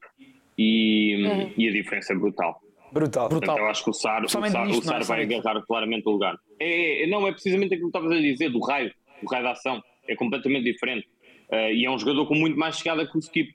[0.58, 1.50] e, Uhum.
[1.56, 2.60] e a diferença é brutal.
[2.92, 3.28] Brutal.
[3.28, 3.56] Brutal.
[3.58, 6.06] Eu acho que o Sar, o Sar, o nisto, não é, Sar vai agarrar claramente
[6.06, 6.36] o lugar.
[6.60, 8.92] É, é, não, é precisamente aquilo que estavas a dizer, do raio,
[9.22, 9.82] do raio da ação.
[10.06, 11.08] É completamente diferente.
[11.50, 13.50] Eh, e é um jogador com muito mais chegada que o Skip.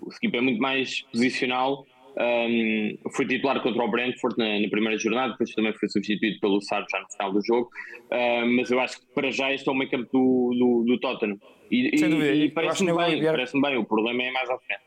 [0.00, 1.84] O Skip é muito mais posicional
[2.20, 6.60] Um, foi titular contra o Brentford na, na, primeira jornada, depois também foi substituído pelo
[6.60, 7.70] Sarro já no final do jogo.
[8.10, 11.00] Uh, mas eu acho que para já este é o meio campo do, do, do
[11.00, 11.38] Tottenham.
[11.70, 14.82] E, e, e parece-me bem, parece bem, o problema é mais à frente.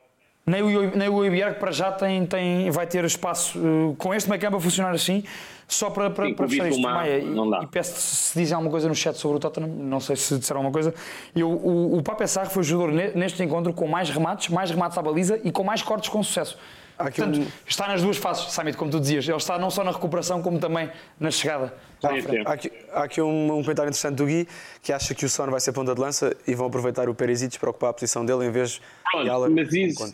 [0.46, 1.22] Nem o, nem o
[1.54, 4.92] que para já tem, tem, vai ter espaço uh, com este meio campo a funcionar
[4.92, 5.24] assim,
[5.66, 6.82] só para, para, Sim, para fechar isto.
[6.82, 10.18] Maia, e, e peço se dizem alguma coisa no chat sobre o Tottenham, não sei
[10.18, 10.94] se disseram alguma coisa.
[11.34, 14.98] Eu, o, o Pape Sarr foi o jogador neste encontro com mais remates, mais remates
[14.98, 16.60] à baliza e com mais cortes com sucesso.
[16.98, 17.48] Portanto, um...
[17.68, 19.28] está nas duas fases, Samit, como tu dizias.
[19.28, 20.90] Ele está não só na recuperação, como também
[21.20, 21.74] na chegada.
[22.04, 24.48] Há, aqui, há aqui um, um, comentário interessante do Gui,
[24.82, 27.58] que acha que o Son vai ser ponta de lança e vão aproveitar o Perisic
[27.58, 28.82] para ocupar a posição dele em vez
[29.24, 29.50] de Alan.
[29.50, 30.14] Mas isso...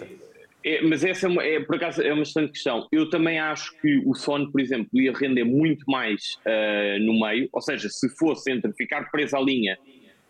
[0.62, 2.86] É, mas essa é, uma, é, por acaso é uma excelente questão.
[2.92, 7.48] Eu também acho que o Son, por exemplo, ia render muito mais uh, no meio,
[7.54, 9.78] ou seja, se fosse entre ficar preso à linha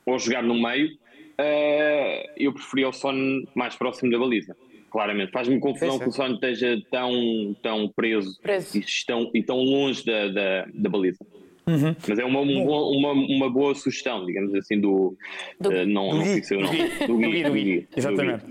[0.06, 4.56] ou jogar no meio, uh, eu preferia o Son mais próximo da baliza
[4.89, 5.31] claramente.
[5.31, 8.77] Faz-me confusão é que o Son esteja tão, tão preso, preso.
[8.77, 11.25] E, tão, e tão longe da, da, da baliza.
[11.69, 11.95] Uhum.
[12.07, 15.15] Mas é uma, uma, uma, boa sugestão, digamos assim, do.
[15.59, 16.71] do uh, não, do não sei se eu não.
[17.07, 17.43] Do Gui.
[17.43, 17.87] Do Gui.
[17.95, 18.43] Exatamente.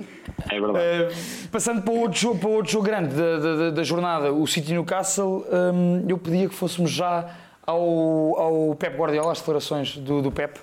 [0.48, 0.78] É verdade.
[0.78, 4.72] Uh, passando para outro jogo, para outro jogo grande da, da, da jornada, o City
[4.72, 7.36] Newcastle, um, eu pedia que fôssemos já
[7.66, 10.60] ao, ao Pep Guardiola, as declarações do, do Pep.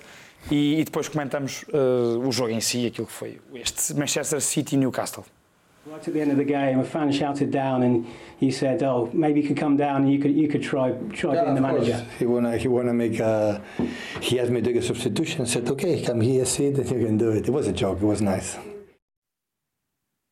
[0.50, 4.76] E, e depois comentamos uh, o jogo em si, aquilo que foi este Manchester City
[4.76, 5.24] Newcastle.
[5.88, 8.06] Right at the end of the game, a fan shouted down, and
[8.38, 11.34] he said, "Oh, maybe you could come down and you could you could try try
[11.34, 12.18] yeah, being the manager." Course.
[12.18, 13.62] He wanna he wanna make a,
[14.20, 15.46] he asked me to do a substitution.
[15.46, 18.02] Said, "Okay, come here, see and you can do it." It was a joke.
[18.02, 18.56] It was nice.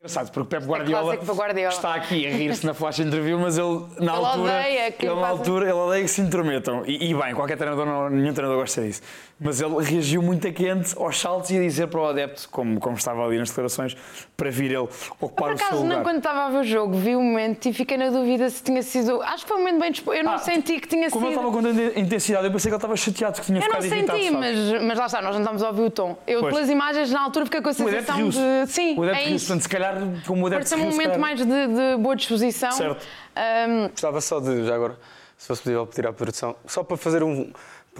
[0.05, 3.87] Engraçado, porque Pep Guardiola, é Guardiola, está aqui a rir-se na flash interview, mas ele
[3.99, 6.83] na ele altura, odeia que ele, na altura, ele odeia que se intrometam.
[6.85, 9.01] E, e, bem, qualquer treinador, não, nenhum treinador gosta disso.
[9.41, 12.79] Mas ele reagiu muito a quente aos saltos e a dizer para o adepto, como,
[12.79, 13.97] como estava ali nas declarações,
[14.37, 14.89] para vir ele
[15.19, 15.97] ocupar o seu lugar.
[15.97, 18.63] não, quando estava a ver o jogo, vi o momento e fiquei na dúvida se
[18.63, 19.23] tinha sido.
[19.23, 20.19] Acho que foi um momento bem disposto.
[20.19, 21.41] Eu não ah, senti que tinha como sido.
[21.41, 23.87] Como ele estava com intensidade, eu pensei que ele estava chateado, que tinha eu ficado
[23.87, 24.19] irritado.
[24.19, 26.19] Eu não senti, mas, mas lá está, nós não estamos a ouvir o tom.
[26.27, 26.55] Eu, pois.
[26.55, 28.67] pelas imagens, na altura, fiquei com a sensação de.
[28.67, 29.47] Sim, o adepto é isso.
[29.47, 29.93] Portanto, se calhar,
[30.26, 32.72] como o adepto Parece um momento mais de, de, boa disposição.
[32.72, 33.07] Certo.
[33.36, 33.88] Um...
[33.88, 34.99] Gostava só de, já agora,
[35.36, 37.53] se fosse possível pedir à produção, só para fazer um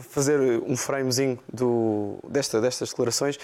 [0.03, 3.39] fazer um framezinho do, desta, destas declarações.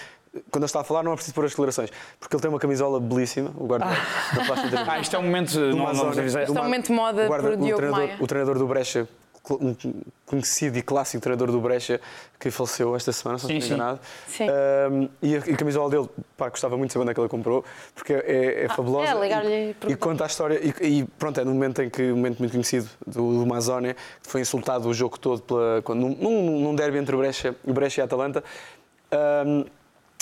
[0.49, 1.89] Quando ele está a falar, não é preciso pôr as declarações,
[2.19, 4.35] porque ele tem uma camisola belíssima, o guarda ah.
[4.35, 6.93] da flash Ah, isto é um momento, não, não, não, isto é um momento de
[6.93, 9.07] moda guarda, o treinador, o treinador do Brecha
[9.49, 9.75] um
[10.25, 11.99] conhecido e clássico treinador do Brecha
[12.39, 13.99] que faleceu esta semana, se não estou enganado.
[14.27, 14.45] Sim.
[14.49, 17.19] Um, e, a, e a camisola dele, pá, gostava muito de saber onde é que
[17.19, 17.65] ela comprou,
[17.95, 19.11] porque é, é ah, fabulosa.
[19.25, 20.59] É, e, e, conta a história.
[20.63, 23.93] E, e, pronto, é no momento em que, um momento muito conhecido do, do Mazone,
[23.93, 27.73] que foi insultado o jogo todo pela, quando, num, num derby entre o Brecha, o
[27.73, 28.43] Brecha e a Atalanta.
[29.45, 29.65] Um,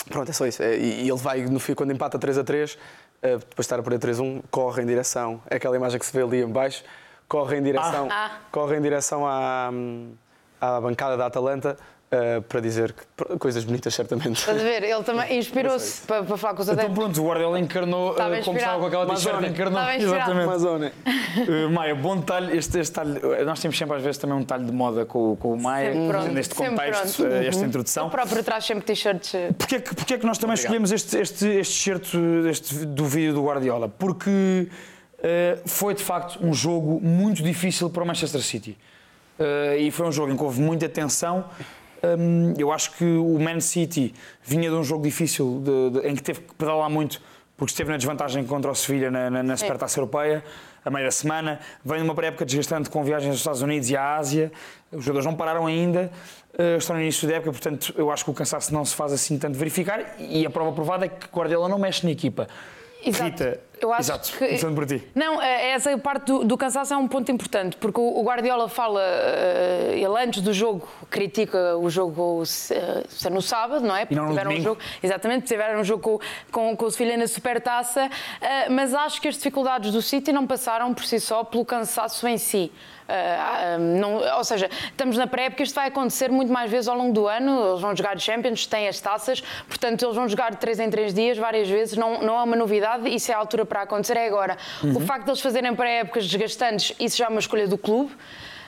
[0.08, 0.62] pronto, é só isso.
[0.62, 2.78] É, e, ele vai, no fim, quando empata 3 a 3, uh,
[3.22, 5.42] depois de estar a perder 3 a 1, corre em direção.
[5.48, 6.82] É aquela imagem que se vê ali em baixo
[7.30, 8.32] corre em direção, ah.
[8.50, 9.70] corre em direção à,
[10.60, 11.76] à bancada da Atalanta
[12.12, 14.40] Uh, para dizer que, coisas bonitas, certamente.
[14.40, 14.82] Estás a ver?
[14.82, 16.98] Ele também inspirou-se para, para, falar com os então, adeptos.
[16.98, 19.80] Então pronto, o Guardiola encarnou, uh, como estava com aquela t-shirt, encarnou.
[19.90, 20.92] Exatamente.
[21.48, 24.64] Uh, Maia, bom detalhe, este, este talho, nós temos sempre às vezes também um talho
[24.64, 25.94] de moda com, com o Maia,
[26.32, 28.08] neste contexto, uh, esta introdução.
[28.08, 29.32] O próprio traz sempre t-shirts.
[29.56, 30.64] Porquê, porquê é que nós também Obrigado.
[30.64, 32.08] escolhemos este, este, este shirt
[32.50, 33.88] este, do vídeo do Guardiola?
[33.88, 34.66] Porque
[35.22, 38.76] eh, foi de facto um jogo muito difícil para o Manchester City.
[39.38, 41.46] Uh, e foi um jogo em que houve muita tensão.
[42.02, 46.14] Um, eu acho que o Man City vinha de um jogo difícil de, de, em
[46.14, 47.22] que teve que pedalar muito
[47.56, 50.42] porque esteve na desvantagem contra o Sevilha na, na, na Supertaça Europeia
[50.84, 51.60] a meia da semana.
[51.84, 54.50] Vem numa pré-época desgastante com viagens aos Estados Unidos e à Ásia.
[54.90, 56.10] Os jogadores não pararam ainda,
[56.58, 59.12] uh, estão no início da época, portanto eu acho que o cansaço não se faz
[59.12, 62.48] assim tanto verificar e a prova provada é que Guardiola não mexe na equipa.
[63.04, 63.24] Exato.
[63.24, 64.38] Rita, eu acho Exato, que.
[64.38, 65.02] Começando por ti.
[65.14, 69.00] Não, é, essa parte do, do, cansaço é um ponto importante, porque o, Guardiola fala,
[69.00, 74.04] uh, ele antes do jogo critica o jogo ser uh, no sábado, não é?
[74.04, 76.20] Porque não tiveram um jogo, exatamente, tiveram um jogo com,
[76.50, 78.08] com, com o Sevilha na Supertaça,
[78.70, 82.38] mas acho que as dificuldades do City não passaram por si só pelo cansaço em
[82.38, 82.70] si.
[83.10, 87.12] Uh, não, ou seja, estamos na pré-época, isto vai acontecer muito mais vezes ao longo
[87.12, 87.70] do ano.
[87.70, 91.12] Eles vão jogar Champions, têm as taças, portanto, eles vão jogar de 3 em 3
[91.12, 91.96] dias, várias vezes.
[91.96, 94.56] Não, não é uma novidade, isso é a altura para acontecer, é agora.
[94.82, 94.96] Uhum.
[94.96, 98.12] O facto de eles fazerem pré-épocas desgastantes, isso já é uma escolha do clube.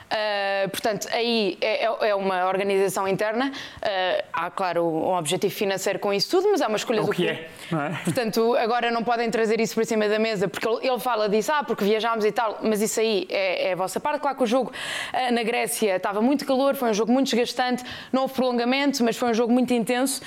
[0.03, 3.51] Uh, portanto, aí é, é, é, uma organização interna.
[3.51, 7.11] Uh, há, claro, um objetivo financeiro com isso tudo, mas é uma escolha é do
[7.11, 7.99] que é, não é?
[8.03, 11.63] Portanto, agora não podem trazer isso para cima da mesa, porque ele fala disso, ah,
[11.63, 14.21] porque viajámos e tal, mas isso aí é, é a vossa parte.
[14.21, 17.83] Claro que o jogo uh, na Grécia estava muito calor, foi um jogo muito desgastante,
[18.11, 20.21] não houve prolongamento, mas foi um jogo muito intenso.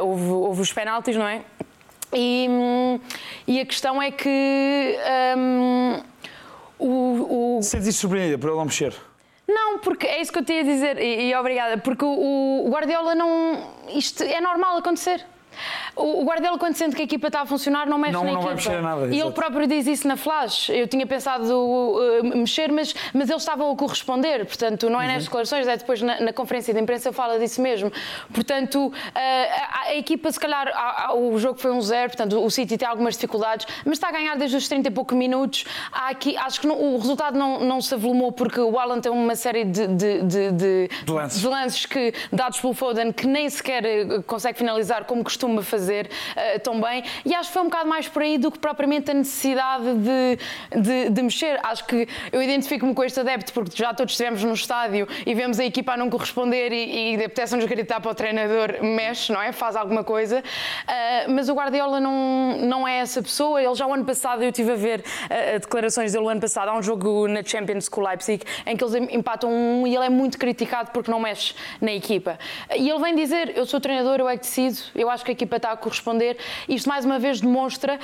[0.00, 1.40] houve, houve os penaltis, não é?
[2.12, 2.48] E,
[3.48, 4.96] e a questão é que.
[5.36, 6.00] Um,
[6.76, 7.62] O, o...
[7.62, 8.92] Sentes isso surpreendida por ele não mexer?
[9.54, 12.70] Não, porque é isso que eu te ia dizer, e, e obrigada, porque o, o
[12.70, 13.72] Guardiola não.
[13.88, 15.24] Isto é normal acontecer.
[15.96, 18.40] O Guardiola, quando sente que a equipa está a funcionar, não mexe não, na não
[18.40, 18.46] equipa.
[18.46, 20.68] Vai mexer nada, e ele próprio diz isso na Flash.
[20.70, 24.44] Eu tinha pensado uh, mexer, mas, mas eles estavam a corresponder.
[24.44, 25.22] Portanto, não é nas uhum.
[25.24, 27.92] declarações, é depois na, na, conferência de imprensa fala disso mesmo.
[28.32, 32.44] Portanto, uh, a, a, equipa, se calhar, a, a, o jogo foi um zero, portanto,
[32.44, 35.64] o City tem algumas dificuldades, mas está a ganhar desde os 30 e poucos minutos.
[35.92, 39.12] Há aqui, acho que não, o resultado não, não se avolumou porque o Alan tem
[39.12, 41.44] uma série de, de, de, de, lances.
[41.44, 46.60] lances que, dados pelo Foden que nem sequer uh, consegue finalizar como costuma fazer uh,
[46.60, 47.04] tão bem.
[47.24, 50.80] E acho que foi um bocado mais por aí do que propriamente a necessidade de,
[50.80, 51.58] de, de mexer.
[51.62, 55.58] Acho que eu identifico-me com este adepto porque já todos estivemos no estádio e vemos
[55.58, 59.52] a equipa a não corresponder e, e apetece-nos gritar para o treinador, mexe, não é?
[59.52, 60.40] Faz alguma coisa.
[60.40, 63.62] Uh, mas o Guardiola não, não é essa pessoa.
[63.62, 66.68] Ele já o ano passado, eu estive a ver uh, declarações dele o ano passado,
[66.68, 70.04] há um jogo na Champions com o Leipzig em que eles empatam um e ele
[70.04, 72.38] é muito criticado porque não mexe na equipa.
[72.76, 75.34] E ele vem dizer: Eu sou treinador, eu é que decido, eu acho que a
[75.34, 76.36] equipa está a corresponder.
[76.68, 77.98] Isto mais uma vez demonstra uh,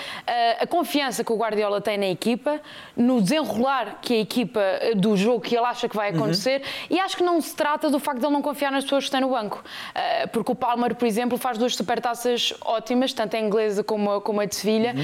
[0.60, 2.60] a confiança que o Guardiola tem na equipa,
[2.96, 6.18] no desenrolar que a equipa uh, do jogo que ele acha que vai uhum.
[6.18, 6.96] acontecer uhum.
[6.96, 9.08] e acho que não se trata do facto de ele não confiar nas pessoas que
[9.08, 9.62] estão no banco.
[9.90, 14.20] Uh, porque o Palmer, por exemplo, faz duas supertaças ótimas, tanto a inglesa como a,
[14.20, 14.94] como a de Sevilha,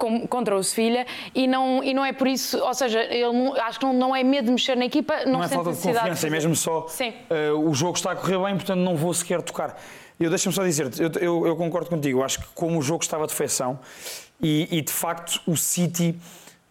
[0.00, 0.26] uhum.
[0.26, 3.78] contra o Sevilha, e não, e não é por isso, ou seja, ele não, acho
[3.78, 6.26] que não, não é medo de mexer na equipa, não, não é falta de confiança,
[6.26, 6.86] é mesmo só
[7.64, 9.76] o jogo está a correr bem, portanto não vou sequer tocar.
[10.18, 13.26] Eu deixa-me só dizer-te, eu, eu, eu, concordo contigo, acho que como o jogo estava
[13.26, 13.78] de feição
[14.40, 16.16] e, e de facto o City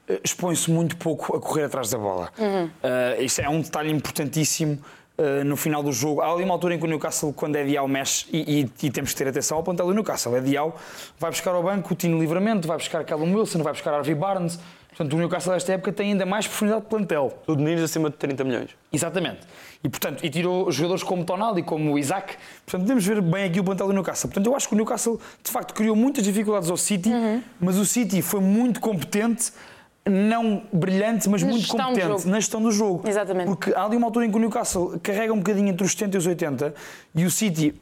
[0.08, 2.30] eh, expõe-se muito pouco a correr atrás da bola.
[2.38, 2.66] Uhum.
[2.66, 4.80] Uh, isso é um detalhe importantíssimo
[5.18, 6.22] uh, no final do jogo.
[6.22, 8.92] Há ali uma altura em que o Newcastle, quando é Dial, mexe e, e, e,
[8.92, 10.36] temos que ter atenção ao plantel do Newcastle.
[10.36, 10.78] É Dial,
[11.20, 14.60] vai buscar ao banco o Tino Livramento, vai buscar Callum Wilson, vai buscar Harvey Barnes.
[14.96, 17.34] Portanto, o Newcastle desta época tem ainda mais profundidade de plantel.
[17.46, 18.70] Tudo meninos acima de 30 milhões.
[18.92, 19.40] Exatamente.
[19.84, 22.36] E, portanto, e tirou jogadores como Tonali, como o Isaac.
[22.66, 24.30] Portanto, podemos ver bem aqui o plantel do Newcastle.
[24.30, 27.42] Portanto, eu acho que o Newcastle, de facto, criou muitas dificuldades ao City, uhum.
[27.60, 29.52] mas o City foi muito competente
[30.06, 33.08] não brilhante, mas na muito competente na gestão do jogo.
[33.08, 33.48] Exatamente.
[33.48, 36.18] Porque há ali uma altura em que o Newcastle carrega um bocadinho entre os 70
[36.18, 36.74] e os 80
[37.16, 37.74] e o City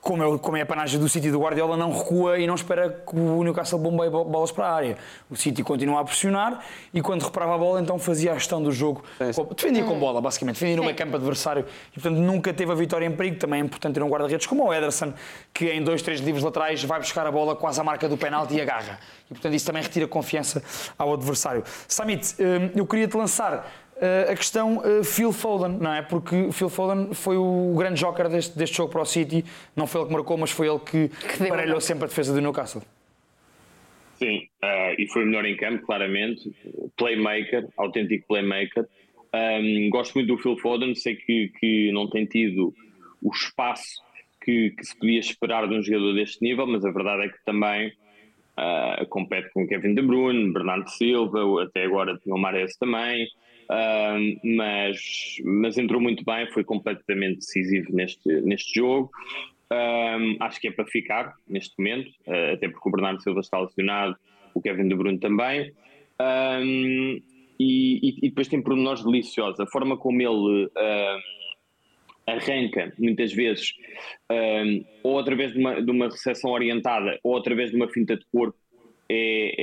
[0.00, 2.90] como é, como é a panagem do City do Guardiola, não recua e não espera
[2.90, 4.98] que o Newcastle bombeie bolas para a área.
[5.30, 8.72] O City continua a pressionar e quando reparava a bola, então fazia a gestão do
[8.72, 9.04] jogo.
[9.32, 9.46] Sim.
[9.54, 13.06] Defendia com bola, basicamente, defendia no meio campo adversário e, portanto, nunca teve a vitória
[13.06, 13.36] em perigo.
[13.36, 15.12] Também é importante ter um guarda-redes como o Ederson,
[15.52, 18.54] que em dois, três livros laterais vai buscar a bola quase à marca do penalti
[18.54, 18.98] e agarra.
[19.30, 20.62] E, portanto, isso também retira confiança
[20.98, 21.64] ao adversário.
[21.88, 23.66] Samit, hum, eu queria te lançar
[24.30, 26.02] a questão uh, Phil Foden, não é?
[26.02, 29.44] Porque Phil Foden foi o grande joker deste, deste jogo para o City.
[29.74, 32.40] Não foi ele que marcou, mas foi ele que, que parelhou sempre a defesa do
[32.40, 32.82] Newcastle.
[34.16, 36.54] Sim, uh, e foi o melhor em campo, claramente.
[36.96, 38.86] Playmaker, autêntico playmaker.
[39.34, 42.74] Um, gosto muito do Phil Foden, sei que, que não tem tido
[43.22, 44.02] o espaço
[44.42, 47.44] que, que, se podia esperar de um jogador deste nível, mas a verdade é que
[47.44, 53.26] também uh, compete com Kevin De Bruyne, Bernardo Silva, até agora tinha o Mares também
[54.44, 59.10] mas, mas entrou muito bem, foi completamente decisivo neste, neste jogo.
[59.70, 63.60] Um, acho que é para ficar neste momento, uh, até porque o Bernardo Silva está
[63.60, 64.16] lesionado,
[64.54, 65.72] o Kevin De Bruyne também.
[66.20, 67.20] Um,
[67.58, 69.58] e, e, depois tem pormenores deliciosos.
[69.60, 71.20] A forma como ele uh,
[72.26, 73.72] arranca, muitas vezes,
[74.30, 78.24] um, ou através de uma, de uma recepção orientada, ou através de uma finta de
[78.32, 78.58] corpo,
[79.08, 79.54] é,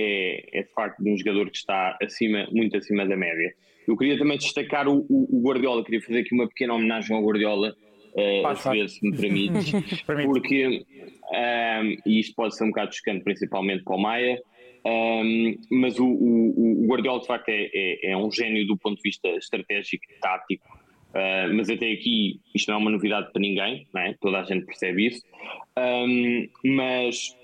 [0.55, 3.53] é, é, de facto de um jogador que está acima, muito acima da média.
[3.87, 7.23] Eu queria também destacar o, o, o Guardiola, queria fazer aqui uma pequena homenagem ao
[7.23, 7.73] Guardiola,
[8.13, 9.71] uh, se, se me permites,
[10.25, 14.39] porque, um, ehm, e isto pode ser um bocado chocante, principalmente para o Maia,
[14.85, 18.95] um, ehm, mas o, o, Guardiola de facto é, é, é, um gênio do ponto
[18.95, 20.79] de vista estratégico e tático,
[21.09, 24.15] uh, mas até aqui isto não é uma novidade para ninguém, é?
[24.21, 25.21] toda a gente percebe isso,
[25.77, 27.35] um, ehm, mas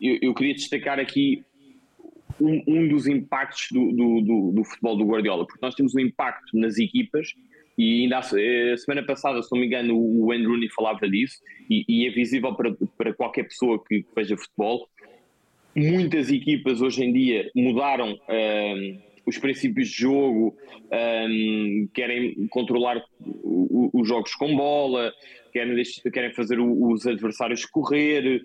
[0.00, 1.44] eu, eu, queria destacar aqui
[2.40, 6.00] um, um dos impactos do, do, do, do, futebol do Guardiola, porque nós temos um
[6.00, 7.34] impacto nas equipas
[7.76, 11.38] e ainda a, eh, semana passada, se não me engano, o Andrew Rooney falava disso
[11.70, 14.88] e, e, é visível para, para qualquer pessoa que veja futebol.
[15.76, 20.56] Muitas equipas hoje em dia mudaram ehm, os princípios de jogo,
[20.90, 23.00] um, ehm, querem controlar
[23.92, 25.12] os jogos com bola,
[25.52, 25.80] querem,
[26.12, 28.42] querem fazer os adversários correr,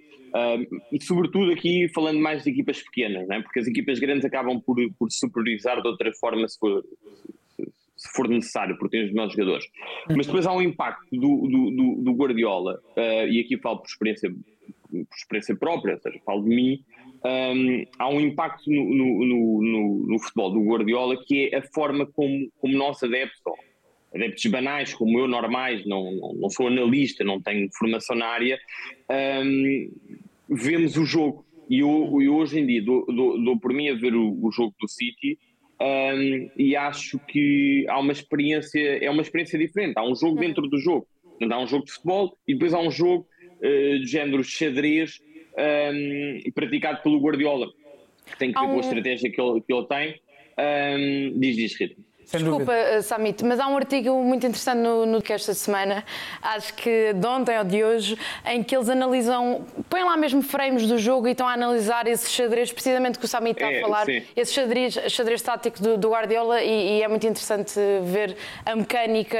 [0.91, 3.41] e sobretudo aqui falando mais de equipas pequenas, é?
[3.41, 6.83] porque as equipas grandes acabam por, por superiorizar de outra forma se for,
[7.95, 9.65] se for necessário, porque os melhores jogadores.
[10.09, 14.29] Mas depois há um impacto do, do, do, Guardiola, uh, e aqui falo por experiência,
[14.31, 16.83] por experiência própria, ou seja, falo de mim,
[17.25, 19.25] um, há um impacto no, no,
[19.61, 23.39] no, no, futebol do Guardiola que é a forma como, como nós adeptos,
[24.13, 28.59] adeptos banais como eu, normais, não, não, não sou analista, não tenho formação na área,
[29.43, 29.91] um,
[30.49, 31.45] vemos o jogo.
[31.69, 34.51] E eu, eu, hoje em dia dou, dou, dou por mim a ver o, o
[34.51, 35.39] jogo do City
[35.81, 39.93] um, e acho que há uma experiência, é uma experiência diferente.
[39.97, 41.07] Há um jogo dentro do jogo.
[41.41, 43.27] Há um jogo de futebol e depois há um jogo
[43.59, 45.19] uh, de género xadrez
[45.57, 47.67] um, praticado pelo Guardiola,
[48.25, 48.69] que tem que ver um...
[48.69, 50.21] com a estratégia que ele, que ele tem.
[50.57, 52.01] Um, diz, diz, Rita.
[52.37, 56.03] Desculpa, eh, Samit, mas há um artigo muito interessante no, no que esta semana,
[56.41, 60.87] acho que de ontem ou de hoje, em que eles analisam, põem lá mesmo frames
[60.87, 63.81] do jogo e estão a analisar esse xadrez, precisamente que o Samit está é, a
[63.81, 64.23] falar, sim.
[64.35, 69.37] esse xadrez, xadrez tático do, do Guardiola, e, e, é muito interessante ver a mecânica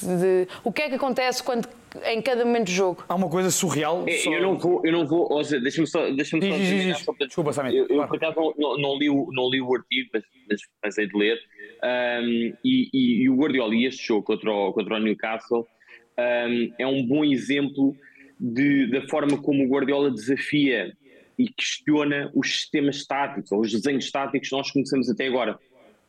[0.00, 1.68] de, de o que é que acontece quando
[2.06, 3.04] em cada momento do jogo.
[3.08, 4.04] Há uma coisa surreal.
[4.06, 4.32] É, só...
[4.32, 7.12] Eu não vou, eu não vou, ou seja, deixa-me só, deixa-me só, diz, diz, só
[7.12, 7.26] para...
[7.26, 7.76] Desculpa, Samit.
[7.76, 11.06] Eu, eu por acaso não, não, li o, não li o artigo, mas, mas passei
[11.06, 11.38] de ler.
[11.82, 15.66] Um, e, e, e, o Guardiola e este jogo contra o, contra o Newcastle
[16.18, 17.96] um, é um bom exemplo
[18.38, 20.92] de, da forma como o Guardiola desafia
[21.38, 25.58] e questiona os sistemas táticos ou os desenhos táticos que nós conhecemos até agora.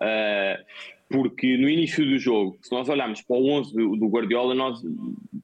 [0.02, 0.66] Uh,
[1.10, 4.82] porque no início do jogo, se nós olharmos para o 11 do, do, Guardiola, nós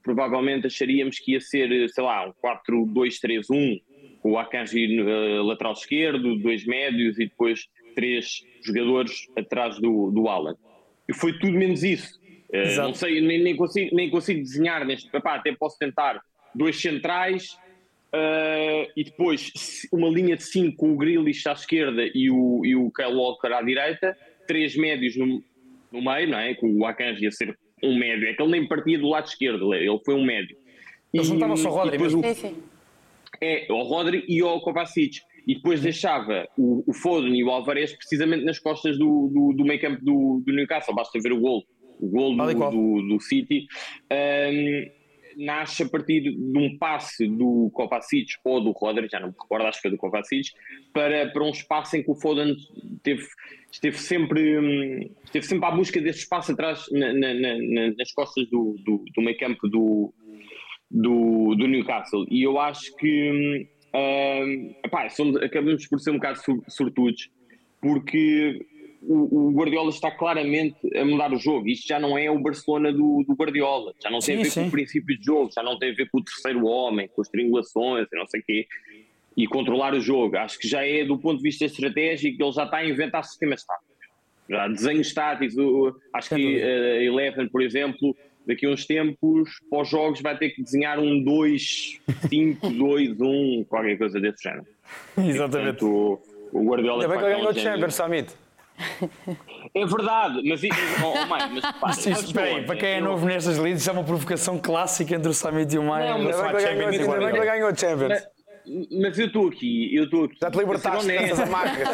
[0.01, 3.81] provavelmente acharíamos que ia ser, sei lá, um 4-2-3-1,
[4.21, 7.67] com o Akanji uh, lateral esquerdo, dois médios e depois
[7.97, 10.55] três jogadores atrás do, do Alan.
[11.09, 12.19] E foi tudo menos isso.
[12.53, 15.09] Uh, não sei, nem, nem, consigo, nem consigo desenhar neste.
[15.15, 16.21] Epá, até posso tentar
[16.53, 17.53] dois centrais
[18.13, 19.51] uh, e depois
[19.91, 23.47] uma linha de cinco com o Grealish à esquerda e o, e o Kyle Walker
[23.47, 24.15] à direita,
[24.47, 25.43] três médios no,
[25.91, 26.53] no meio, não é?
[26.53, 28.27] Com o Akanji a ser um médio.
[28.27, 30.55] É que ele nem partia do lado esquerdo, ele foi um médio.
[31.11, 32.21] Ele juntava-se ao Rodri mesmo.
[32.21, 32.77] O.
[33.41, 37.95] É, ao Rodri e ao Kovacic e depois deixava o, o Foden e o Alvarez
[37.95, 41.63] precisamente nas costas do, do, do meio campo do, do, Newcastle, basta ver o gol,
[42.01, 43.65] o gol do, do, do, City,
[44.11, 49.35] um, nasce a partir de um passe do Kovacic ou do Rodri, já não me
[49.41, 50.49] recordo, acho que foi do Kovacic,
[50.91, 52.53] para, para um espaço em que o Foden
[53.01, 53.23] teve,
[53.71, 58.49] esteve, sempre, hum, esteve sempre à busca desse espaço atrás na, na, na, nas costas
[58.49, 60.13] do, do, do meio campo do,
[60.91, 62.25] do, do Newcastle.
[62.29, 63.69] E eu acho que
[64.83, 67.29] epá, somos, acabamos por ser um bocado sortudos,
[67.81, 68.65] porque
[69.01, 71.67] o, o, Guardiola está claramente a mudar o jogo.
[71.67, 74.49] Isto já não é o Barcelona do, do Guardiola, já não tem sim, a ver
[74.49, 74.61] sim.
[74.61, 77.21] com o princípio de jogo, já não tem a ver com o terceiro homem, com
[77.21, 78.67] as triangulações e não sei o quê,
[79.35, 80.37] e controlar o jogo.
[80.37, 83.63] Acho que já é do ponto de vista estratégico, ele já está a inventar sistemas
[83.63, 83.87] táticos.
[84.49, 85.55] Já desenhos táticos,
[86.13, 88.15] acho que a uh, Eleven, por exemplo,
[88.47, 93.19] daqui a uns tempos, para os jogos, vai ter que desenhar um 2, 5, 2,
[93.19, 94.65] 1, qualquer coisa desse género.
[95.17, 95.83] Exatamente.
[95.83, 96.21] E, portanto,
[96.53, 97.03] o, Guardiola.
[97.03, 98.33] Ainda bem que ele ganhou o Champions, Summit.
[99.73, 103.25] É verdade, mas, oh, oh, Maio, mas pá, isso, espera aí, para quem é novo
[103.25, 106.11] nestas isso é uma provocação clássica entre o Summit e o Maio.
[106.11, 108.23] Não, mas ainda bem que ele ganhou o Champions.
[108.99, 110.35] Mas, eu estou aqui, eu estou aqui.
[110.41, 111.87] Já te libertaste dessas amargas.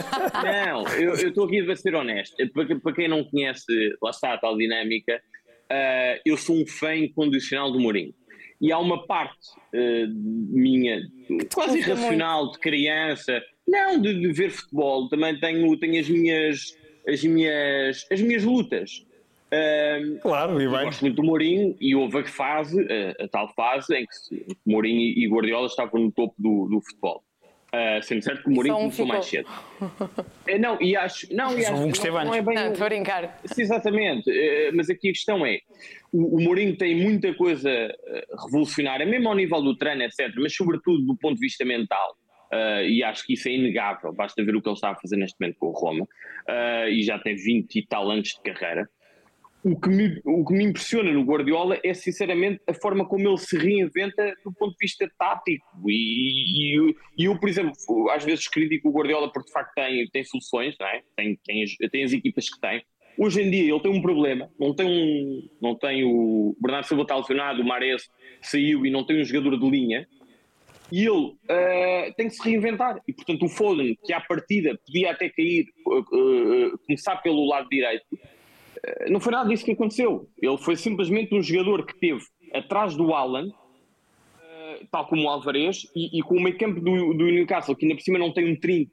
[0.43, 2.35] Não, eu estou aqui a ser honesto.
[2.51, 5.21] Para, para quem não conhece, lá está a tal dinâmica,
[5.71, 8.13] uh, eu sou um fã incondicional do Mourinho.
[8.61, 10.07] E há uma parte uh,
[10.49, 11.01] minha,
[11.53, 17.23] quase irracional, de criança, não de, de, ver futebol, também tenho, tenho as, minhas, as,
[17.23, 19.05] minhas, as minhas lutas.
[19.53, 20.85] Uh, claro, e bem.
[20.85, 22.87] Gosto muito do Mourinho e houve a fase,
[23.19, 27.23] a, a tal fase, em que Mourinho e Guardiola estavam no topo do, do futebol.
[27.73, 29.49] Uh, sendo certo que o Mourinho começou mais cedo.
[29.81, 31.33] Uh, não, e acho.
[31.33, 32.53] Não, e acho um não, não é bem.
[32.53, 33.41] Não, estou a brincar.
[33.45, 34.29] Sim, exatamente.
[34.29, 35.59] Uh, mas aqui a questão é:
[36.11, 37.69] o, o Mourinho tem muita coisa
[38.45, 42.15] revolucionária, mesmo ao nível do treino, etc., mas sobretudo do ponto de vista mental.
[42.87, 44.13] e acho que isso é inegável.
[44.13, 46.07] Basta ver o que ele está a fazer neste momento com o Roma.
[46.91, 48.87] e já tem 20 e tal anos de carreira
[49.63, 53.37] o que, me, o que me impressiona no Guardiola é sinceramente a forma como ele
[53.37, 55.65] se reinventa do ponto de vista tático.
[55.89, 57.73] E, e, e eu, por exemplo,
[58.11, 61.01] às vezes critico o Guardiola porque de facto tem, tem soluções, é?
[61.15, 62.83] tem, tem, tem as equipas que tem.
[63.17, 67.03] Hoje em dia ele tem um problema, não tem, um, não tem o Bernardo Silva
[67.03, 68.09] está lesionado, o Mares
[68.41, 70.07] saiu e não tem um jogador de linha.
[70.91, 73.01] E ele uh, tem que se reinventar.
[73.07, 77.69] E portanto, o Foden, que à partida podia até cair, uh, uh, começar pelo lado
[77.69, 78.05] direito,
[79.09, 80.29] não foi nada disso que aconteceu.
[80.41, 82.23] Ele foi simplesmente um jogador que teve
[82.53, 87.13] atrás do Alan, uh, tal como o Alvarez, e, e com o meio campo do,
[87.13, 88.91] do, Newcastle, que ainda por cima não tem um trinco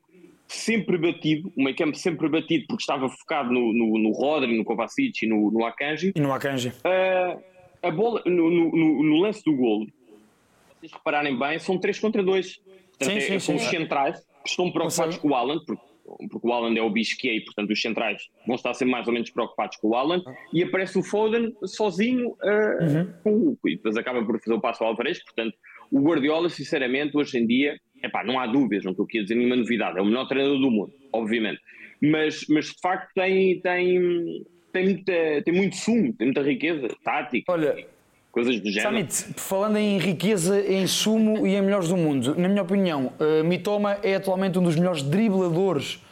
[0.48, 4.64] sempre batido, o meio campo sempre batido porque estava focado no, no, no Rodri, no
[4.64, 6.12] Kovacic e no, no Akanji.
[6.14, 6.70] E no Akanji.
[6.70, 7.40] Uh,
[7.82, 12.22] a bola, no, no, no, lance do golo, se vocês repararem bem, são 3 contra
[12.22, 12.56] 2.
[12.56, 15.82] Portanto, sim, é, sim, sim, os centrais, estão preocupados com o Haaland, porque,
[16.30, 18.92] porque o Haaland é o bicho que é e, portanto, os centrais vão estar sempre
[18.92, 23.12] mais ou menos preocupados com o Haaland, e aparece o Foden sozinho uh, uhum.
[23.22, 23.30] com
[23.62, 25.56] o e depois acaba por fazer o passo ao Alvarez, portanto,
[25.90, 29.34] o Guardiola, sinceramente, hoje em dia, epá, não há dúvidas, não estou aqui a dizer
[29.34, 31.60] nenhuma novidade, é o melhor treinador do mundo, obviamente,
[32.00, 37.52] mas, mas de facto tem, tem, tem, muita, tem muito sumo, tem muita riqueza tática.
[37.52, 37.86] Olha,
[38.30, 38.90] coisas do género.
[38.90, 43.44] Samit, falando em riqueza, em sumo e em melhores do mundo, na minha opinião, uh,
[43.44, 46.02] Mitoma é atualmente um dos melhores dribladores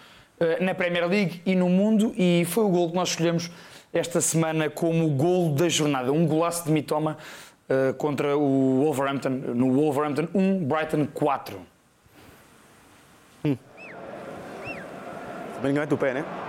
[0.40, 3.50] uh, na Premier League e no mundo e foi o gol que nós escolhemos
[3.92, 6.12] esta semana como o gol da jornada.
[6.12, 7.16] Um golaço de Mitoma
[7.68, 11.60] uh, contra o Wolverhampton, no Wolverhampton 1, Brighton 4.
[13.44, 13.56] Hum.
[15.54, 16.47] Também ganha o pé, né?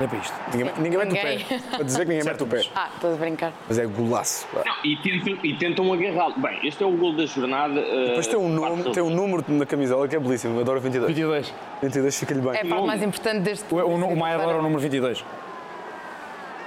[0.00, 0.34] É para isto.
[0.54, 1.60] Ninguém, ninguém mete o pé.
[1.70, 2.62] Para dizer que ninguém mete o pé.
[2.74, 3.52] Ah, estou a brincar.
[3.66, 4.46] Mas é golaço.
[4.54, 6.34] Não, e tentam, e tentam agarrá-lo.
[6.38, 7.80] Bem, este é o gol da jornada.
[7.80, 10.60] Uh, Depois tem um, nome, tem um número na camisola que é belíssimo.
[10.60, 11.08] Adoro 22.
[11.08, 11.54] 22.
[11.82, 12.52] 22 fica-lhe bem.
[12.52, 13.74] É a parte mais importante deste.
[13.74, 15.24] O, o, o Maia adora o número 22.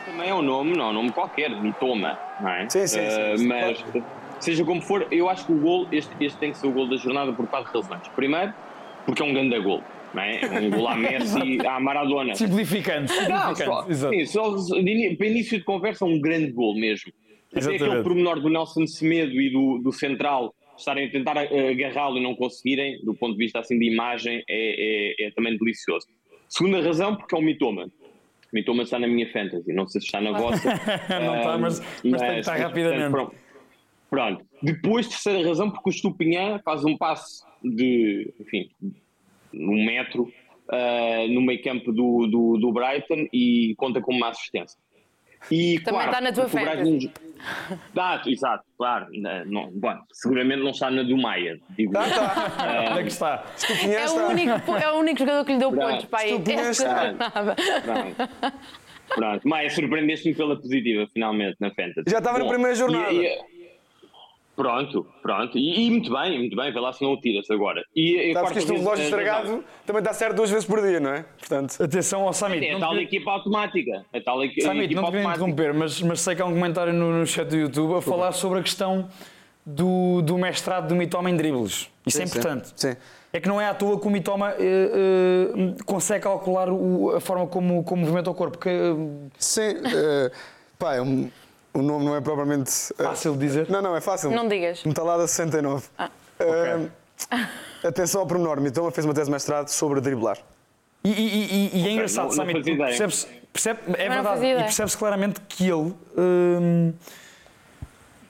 [0.06, 2.70] Também é um nome, não, um nome qualquer, Mitoma, não é?
[2.70, 3.84] Sim, sim, uh, sim, Mas,
[4.40, 6.90] seja como for, eu acho que o gol, este, este tem que ser o gol
[6.90, 8.06] da jornada por quatro razões.
[8.16, 8.54] Primeiro,
[9.06, 9.82] porque é um grande gol.
[10.14, 10.42] Não é?
[10.60, 12.36] Um gol à Messi, à Maradona.
[12.36, 13.12] Simplificando.
[13.30, 14.56] Não, só, sim, só,
[15.18, 17.12] para início de conversa, um grande gol mesmo.
[17.54, 22.24] Até aquele pormenor do Nelson Semedo e do, do Central estarem a tentar agarrá-lo e
[22.24, 26.08] não conseguirem, do ponto de vista assim de imagem, é, é, é também delicioso.
[26.48, 27.86] Segunda razão, porque é um mitoma.
[27.86, 27.90] O
[28.54, 30.70] mitoma está na minha fantasy, não sei se está na vossa.
[31.24, 33.12] não está, mas, mas, mas tem que estar rapidamente.
[33.12, 33.36] Pronto.
[34.10, 34.46] pronto.
[34.62, 38.70] Depois, terceira razão, porque o Estupinhã faz um passo de, enfim,
[39.54, 44.80] um metro uh, no meio campo do, do, do, Brighton e conta com uma assistência.
[45.50, 47.12] E, Também claro, está na tua fantasy.
[47.94, 49.08] Dá, exato, claro.
[49.48, 51.60] Não, bom, seguramente não está na do Maia.
[51.72, 51.94] Digo.
[51.94, 52.92] Tá, tá.
[52.92, 53.44] Onde é que está?
[53.90, 56.44] É o, único, é o único jogador que lhe deu pontos para aí.
[56.48, 57.56] Esta nada.
[57.84, 58.52] Pronto.
[59.16, 59.48] Pronto.
[59.48, 62.10] Maia, surpreendeste-me pela positiva, finalmente, na Fantasy.
[62.10, 63.12] Já estava Bom, na primeira jornada.
[63.12, 63.40] E, e,
[64.62, 65.58] Pronto, pronto.
[65.58, 67.84] E, e, muito bem, muito bem, vê lá se não o tiras agora.
[67.96, 71.26] E, Sabes que isto relógio estragado também dá certo duas vezes por dia, não é?
[71.40, 72.64] Portanto, atenção ao Samit.
[72.64, 74.06] É, é tal equipa automática.
[74.14, 76.94] É tal equipa Samit, não te queria interromper, mas, mas sei que há um comentário
[76.94, 79.10] no, no chat do YouTube a falar sobre a questão
[79.66, 81.90] do, do mestrado do Mitoma em dribles.
[82.06, 82.68] Isso sim, é importante.
[82.76, 82.98] Sim, sim.
[83.34, 87.20] É que não é à toa que o Mitoma uh, uh, consegue calcular o, a
[87.20, 88.60] forma como, como movimenta o corpo.
[88.60, 89.32] Que, uh...
[89.40, 90.32] Sim, uh,
[90.78, 91.32] pá, é um
[91.74, 92.72] o nome não é propriamente.
[92.98, 93.70] Eh, fácil de dizer?
[93.70, 94.32] Não, não, é fácil.
[94.32, 94.84] Não digas.
[94.84, 95.88] Metalada 69.
[95.98, 96.10] Ah.
[96.40, 96.90] Uh,
[97.30, 97.46] okay.
[97.84, 98.60] Atenção ao pormenor.
[98.60, 100.38] Mitoma fez uma tese de mestrado sobre driblar.
[101.04, 102.62] E, e, e, e é engraçado, não, sabe?
[102.62, 105.94] Percebe-se, percebe, é verdade, e percebe-se claramente que ele.
[106.16, 106.94] Uh,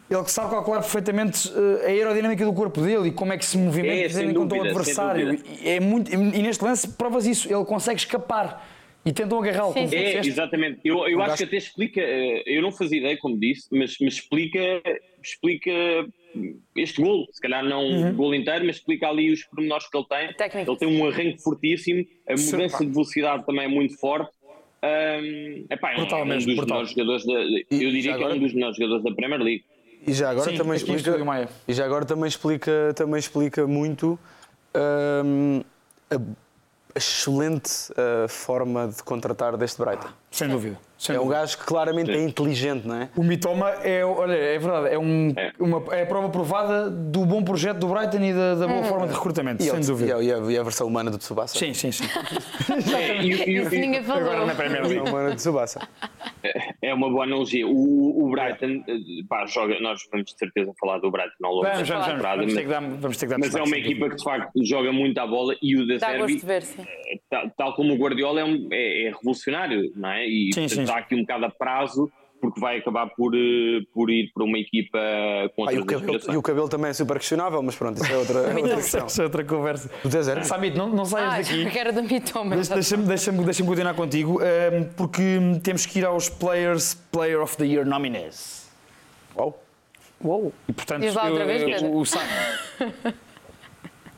[0.09, 3.57] ele sabe calcular perfeitamente uh, a aerodinâmica do corpo dele e como é que se
[3.57, 5.41] movimenta é, contra o adversário.
[5.63, 8.61] É muito, e neste lance provas isso, ele consegue escapar
[9.05, 9.73] e tentam agarrá-lo.
[9.75, 10.79] É, exatamente.
[10.83, 14.13] Eu, eu acho que até explica, eh, eu não fazia ideia, como disse, mas, mas
[14.13, 14.59] explica,
[15.21, 15.71] explica
[16.75, 17.27] este gol.
[17.31, 18.09] Se calhar não uhum.
[18.09, 20.33] o gol inteiro, mas explica ali os pormenores que ele tem.
[20.33, 20.71] Técnico.
[20.71, 24.31] Ele tem um arranque fortíssimo, a mudança Sim, de velocidade também é muito forte.
[24.83, 26.65] Um, epá, é, um, é um dos brutal.
[26.67, 29.63] melhores jogadores da, eu diria que é um dos melhores jogadores da Premier League.
[30.07, 31.11] E já agora Sim, também explica,
[31.67, 34.17] e já agora também explica, também explica muito
[35.23, 35.61] um,
[36.09, 36.19] a
[36.95, 40.09] excelente uh, forma de contratar deste Brighton.
[40.29, 40.79] Sem dúvida.
[41.01, 42.19] Sem é um gajo que claramente Sim.
[42.19, 43.09] é inteligente, não é?
[43.17, 45.51] O Mitoma é, olha, é verdade, é, um, é.
[45.57, 48.83] Uma, é a prova provada do bom projeto do Brighton e da, da boa hum.
[48.83, 50.21] forma de recrutamento, e sem dúvida.
[50.21, 51.57] E a, e a, versão humana do Tsubasa.
[51.57, 52.03] Sim, sim, sim.
[52.95, 54.21] é, e, e, Isso ninguém falou.
[54.21, 55.09] Agora na Premier League.
[55.09, 55.81] humana do Tsubasa.
[56.43, 57.67] É, é uma boa analogia.
[57.67, 61.63] O, o Brighton, eh, pá, joga, nós vamos de certeza falar do Brighton ao longo
[61.63, 62.37] vamos, da vamos, temporada.
[62.37, 64.65] Vamos, ter que dar, vamos ter que dar Mas é uma equipa que de facto
[64.65, 68.43] joga muito à bola e o da Servi, eh, tal, tal, como o Guardiola, é,
[68.43, 70.27] um, é, é revolucionário, não é?
[70.27, 72.11] E sim, sim, está aqui um bocado a prazo
[72.41, 74.97] porque vai acabar por, eh, por ir para uma equipa
[75.55, 78.11] com ah, e, o cabelo, e o cabelo também é super questionável, mas pronto, isso
[78.11, 79.05] é outra, é outra questão.
[79.05, 79.91] Isso é outra conversa.
[80.01, 80.43] Do deserto.
[80.45, 81.77] Samit, não, não saias ah, daqui.
[81.77, 82.55] era da Mitoma.
[82.55, 87.65] Deixa-me deixa deixa continuar contigo, ehm, porque temos que ir aos Players Player of the
[87.65, 88.71] Year nominees.
[89.37, 89.61] Uau!
[90.25, 90.51] Uau!
[90.67, 91.89] E portanto, Diz lá outra vez, Pedro.
[91.89, 92.05] O, o,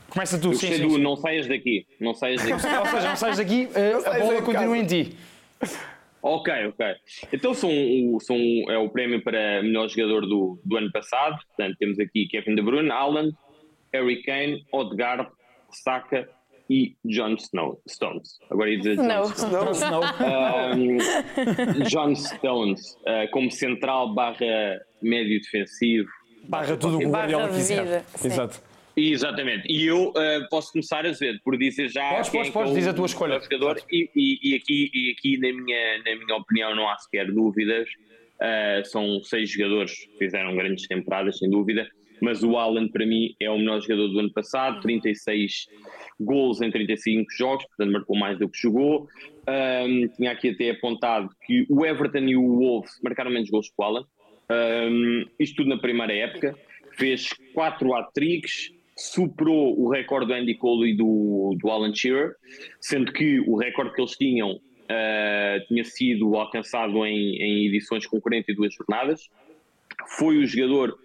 [0.08, 0.98] Começa tu, eu sim, sim, sim.
[0.98, 1.86] Não saias daqui.
[2.00, 2.52] Não saias daqui.
[2.78, 5.16] Ou seja, não saias daqui, uh, a bola continua em ti.
[6.26, 6.86] Ok, ok.
[7.34, 7.70] Então são,
[8.20, 8.38] são,
[8.70, 11.36] é o prémio para melhor jogador do, do ano passado.
[11.48, 13.30] Portanto, temos aqui Kevin De Bruyne, Alan,
[13.92, 15.28] Harry Kane, Odegaard,
[15.70, 16.26] Saka
[16.70, 18.38] e John Snow, Stones.
[18.50, 19.70] Agora ia dizer John Snow.
[19.72, 20.02] Snow.
[20.72, 26.08] Um, John Stones uh, como central barra médio defensivo.
[26.48, 28.02] Barra tudo o que o Guardiola quiser.
[28.24, 28.62] Exato.
[28.96, 29.66] Exatamente.
[29.70, 32.10] E eu uh, posso começar a dizer, por dizer já.
[32.10, 33.40] Podes, podes, é podes, diz a tua escolha.
[33.40, 37.30] Jogador, e, e, e, aqui, e aqui na, minha, na minha opinião, não há sequer
[37.32, 37.88] dúvidas.
[38.34, 41.88] Uh, são seis jogadores que fizeram grandes temporadas, sem dúvida.
[42.20, 44.80] Mas o Alan, para mim, é o melhor jogador do ano passado.
[44.80, 45.66] 36
[46.20, 49.08] gols em 35 jogos, portanto, marcou mais do que jogou.
[49.48, 53.74] Um, tinha aqui até apontado que o Everton e o Wolves marcaram menos gols que
[53.76, 54.04] o Alan.
[54.50, 56.56] Um, isto tudo na primeira época.
[56.96, 62.34] Fez quatro hat-tricks, superou o recorde do Andy Cole e do, do Alan Shearer,
[62.80, 68.20] sendo que o recorde que eles tinham uh, tinha sido alcançado em, em edições com
[68.20, 69.28] 42 jornadas.
[70.16, 70.96] Foi o jogador,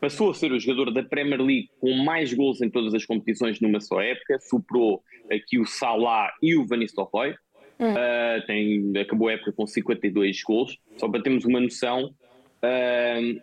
[0.00, 3.60] passou a ser o jogador da Premier League com mais gols em todas as competições
[3.60, 7.34] numa só época, superou aqui o Salah e o Van Nistelrooy.
[7.80, 10.78] Uh, tem, acabou a época com 52 gols.
[10.98, 12.14] Só para termos uma noção,
[12.62, 13.40] uh,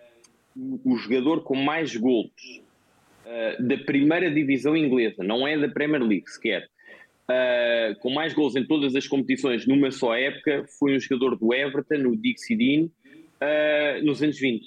[0.86, 2.62] o jogador com mais gols
[3.28, 6.68] uh, da primeira divisão inglesa, não é da Premier League sequer,
[8.00, 12.08] com mais gols em todas as competições numa só época, foi um jogador do Everton,
[12.08, 12.90] o Dixie Dean,
[14.02, 14.66] nos anos 20.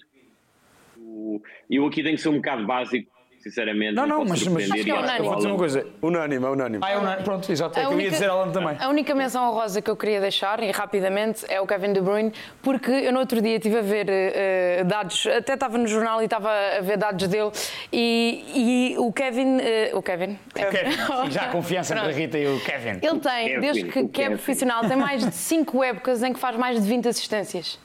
[1.71, 3.95] Eu aqui tenho que ser um bocado básico sinceramente.
[3.95, 5.26] Não, não, mas, mas acho que é unânime.
[5.26, 5.86] Vou dizer uma coisa.
[6.03, 6.84] Unânime, é unânime.
[6.84, 7.24] Ah, é unânime.
[7.24, 7.78] Pronto, exato.
[7.78, 8.76] É que eu ia dizer Alan também.
[8.78, 12.32] A única menção honrosa que eu queria deixar, e rapidamente, é o Kevin De Bruyne,
[12.62, 16.24] porque eu no outro dia estive a ver uh, dados, até estava no jornal e
[16.24, 17.51] estava a ver dados dele,
[17.93, 19.57] e, e o Kevin.
[19.57, 20.38] Uh, o Kevin.
[20.55, 21.30] Kevin.
[21.30, 22.99] Já a confiança entre a Rita e o Kevin.
[23.03, 26.38] Ele tem, Kevin, desde que, que é profissional, tem mais de 5 épocas em que
[26.38, 27.78] faz mais de 20 assistências.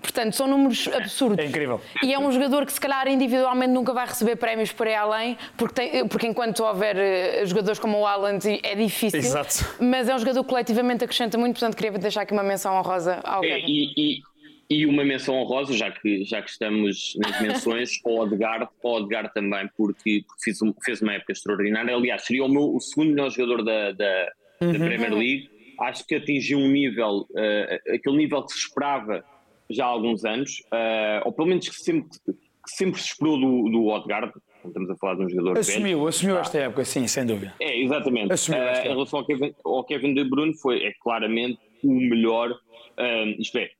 [0.00, 1.44] Portanto, são números absurdos.
[1.44, 1.80] É incrível.
[2.02, 5.36] E é um jogador que, se calhar, individualmente nunca vai receber prémios por aí além,
[5.56, 9.18] porque, tem, porque enquanto houver uh, jogadores como o Alan, é difícil.
[9.18, 9.76] Exato.
[9.78, 13.20] Mas é um jogador que coletivamente acrescenta muito, portanto, queria deixar aqui uma menção honrosa
[13.22, 13.60] ao é.
[13.60, 14.22] E, e,
[14.70, 19.32] e, uma menção honrosa, já que, já que estamos nas menções, ao Odegaard, ao Odegaard
[19.34, 21.94] também, porque, porque fez, fez, uma época extraordinária.
[21.94, 24.32] Aliás, seria o, meu, o segundo melhor jogador da, da,
[24.62, 24.72] uhum.
[24.72, 25.50] da Premier League.
[25.78, 29.24] Acho que atingiu um nível, uh, aquele nível que se esperava
[29.70, 33.70] já há alguns anos, uh, ou pelo menos que sempre, que sempre se esperou do,
[33.70, 34.32] do Odegaard,
[34.64, 36.08] estamos a falar de um jogador assumiu, velho.
[36.08, 37.54] Assumiu esta época, sim, sem dúvida.
[37.60, 38.32] É, exatamente.
[38.32, 42.50] Assumiu uh, em relação ao Kevin, ao Kevin De Bruyne, foi é, claramente o melhor,
[42.50, 43.70] uh, isto é,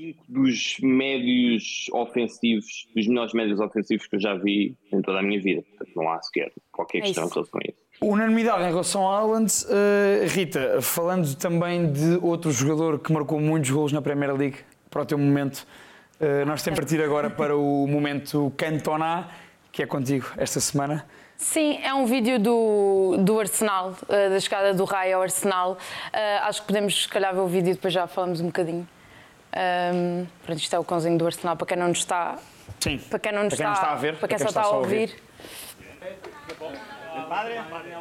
[0.00, 5.22] cinco dos médios ofensivos, dos melhores médios ofensivos que eu já vi em toda a
[5.22, 5.62] minha vida.
[5.62, 7.89] Portanto, não há sequer qualquer é questão é em relação a isso.
[8.02, 9.52] Unanimidade em relação ao Haaland.
[9.66, 14.56] Uh, Rita, falando também de outro jogador que marcou muitos gols na Premier League,
[14.88, 15.66] para o teu momento,
[16.18, 19.28] uh, nós temos partir agora para o momento Cantona,
[19.70, 21.04] que é contigo esta semana.
[21.36, 25.76] Sim, é um vídeo do, do Arsenal, uh, da chegada do Rai ao Arsenal.
[26.44, 28.88] acho que podemos, se calhar, ver o vídeo e depois já falamos um bocadinho.
[29.94, 32.38] Um, pronto, isto é o cãozinho do Arsenal, para quem não nos está,
[32.80, 32.96] Sim.
[32.96, 34.60] Para quem não, para quem está, não está a ver, para quem, para quem só
[34.60, 35.14] está a ouvir.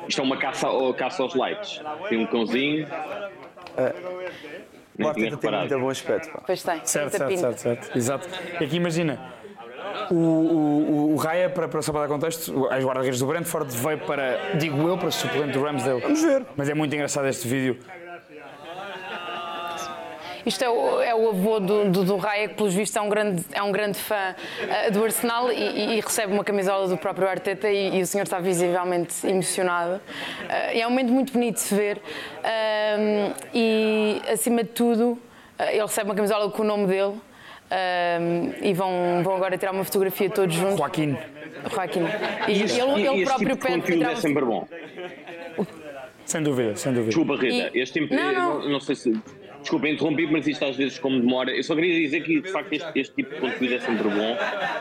[0.08, 0.68] Isto é uma caça,
[0.98, 1.82] caça aos lights.
[2.10, 2.88] Tem um cãozinho.
[5.00, 6.32] O Arteta tem muito bom aspecto.
[6.32, 6.44] Pá.
[6.46, 6.82] Pois tem.
[6.84, 8.28] Certo, certo, certo, certo, Exato.
[8.60, 9.32] E aqui imagina,
[10.12, 14.00] o, o, o Raya, para, para, só para dar contexto, as guarda-redes do Brentford veio
[14.00, 16.02] para, digo eu, para suplente do Ramsdale.
[16.02, 16.46] Vamos ver.
[16.58, 17.80] Mas é muito engraçado este vídeo
[20.46, 23.10] isto é o, é o avô do, do, do Raya, que pelos vistos é um
[23.10, 27.28] grande, é um grande fã uh, do Arsenal e, e, recebe uma camisola do próprio
[27.28, 29.96] Arteta e, e o senhor está visivelmente emocionado.
[29.96, 35.20] Uh, é um momento muito bonito de se ver uh, e, acima de tudo,
[35.60, 37.16] ele recebe uma camisola com o nome dele.
[38.62, 40.78] e vão, vão agora tirar uma fotografia todos juntos.
[40.78, 41.18] Joaquim.
[41.70, 42.06] Joaquim.
[42.48, 44.14] E, este, ele, ele próprio tipo pede tirar.
[44.14, 44.66] É sempre bom.
[46.26, 47.10] Sem dúvida, sem dúvida.
[47.10, 47.72] Desculpa, Rita.
[47.76, 47.82] E...
[47.82, 48.60] Este tipo, não, não.
[48.60, 49.20] não, não sei se
[49.62, 51.52] Desculpa interromper, mas isto às vezes como demora.
[51.52, 54.38] Eu só queria dizer que de facto este, este tipo de conteúdo é sempre bom.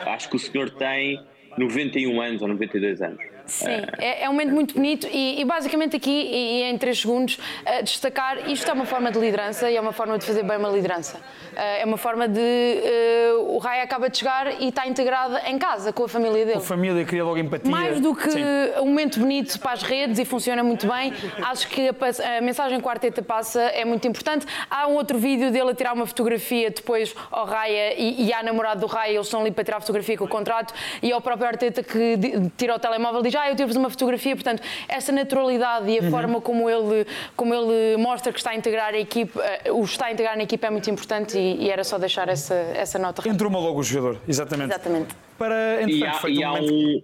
[0.07, 1.21] Acho que o senhor tem
[1.57, 3.38] 91 anos ou 92 anos.
[3.49, 7.01] Sim, é, é um momento muito bonito e, e basicamente aqui, e, e em 3
[7.01, 10.43] segundos, uh, destacar isto é uma forma de liderança e é uma forma de fazer
[10.43, 11.17] bem uma liderança.
[11.17, 12.41] Uh, é uma forma de.
[12.41, 16.59] Uh, o Rai acaba de chegar e está integrado em casa com a família dele.
[16.59, 17.71] A família cria logo empatia.
[17.71, 18.45] Mais do que Sim.
[18.81, 22.79] um momento bonito para as redes e funciona muito bem, acho que a, a mensagem
[22.79, 24.47] que o Arteta passa é muito importante.
[24.71, 28.43] Há um outro vídeo dele a tirar uma fotografia depois ao Raya e, e à
[28.43, 31.21] namorada do Raya, eles estão ali para tirar a fotografia com o contrato e ao
[31.21, 32.19] próprio Arteta que
[32.57, 34.35] tira o telemóvel e diz ah, eu tive uma fotografia.
[34.35, 36.11] Portanto, essa naturalidade e a uhum.
[36.11, 40.07] forma como ele, como ele mostra que está a integrar a equipe, uh, o está
[40.07, 43.27] a integrar na equipe é muito importante e, e, era só deixar essa, essa nota.
[43.29, 44.71] Entrou-me logo o jogador, exatamente.
[44.71, 45.15] Exatamente.
[45.39, 47.03] Para, e há, e há um,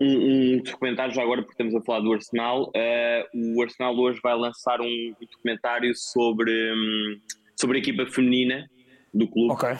[0.00, 4.20] um, um, documentário, já agora porque estamos a falar do Arsenal, uh, o Arsenal hoje
[4.22, 7.18] vai lançar um documentário sobre, um,
[7.56, 8.68] sobre a equipa feminina
[9.12, 9.52] do clube.
[9.52, 9.70] Ok.
[9.70, 9.76] Uh,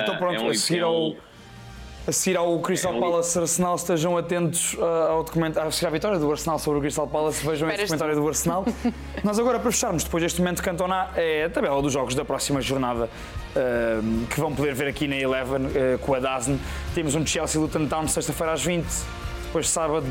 [0.00, 1.14] então pronto, é um, a seguir ao
[2.06, 6.58] a seguir ao Crystal Palace Arsenal, estejam atentos uh, ao documentário, à vitória do Arsenal
[6.58, 8.66] sobre o Crystal Palace, vejam esse documentário do Arsenal.
[9.24, 12.60] Nós agora, para fecharmos, depois deste momento Cantona, é a tabela dos jogos da próxima
[12.60, 16.60] jornada, uh, que vão poder ver aqui na Eleven uh, com a Dazen.
[16.94, 18.86] Temos um Chelsea Luton Town sexta-feira às 20
[19.46, 20.04] depois sábado,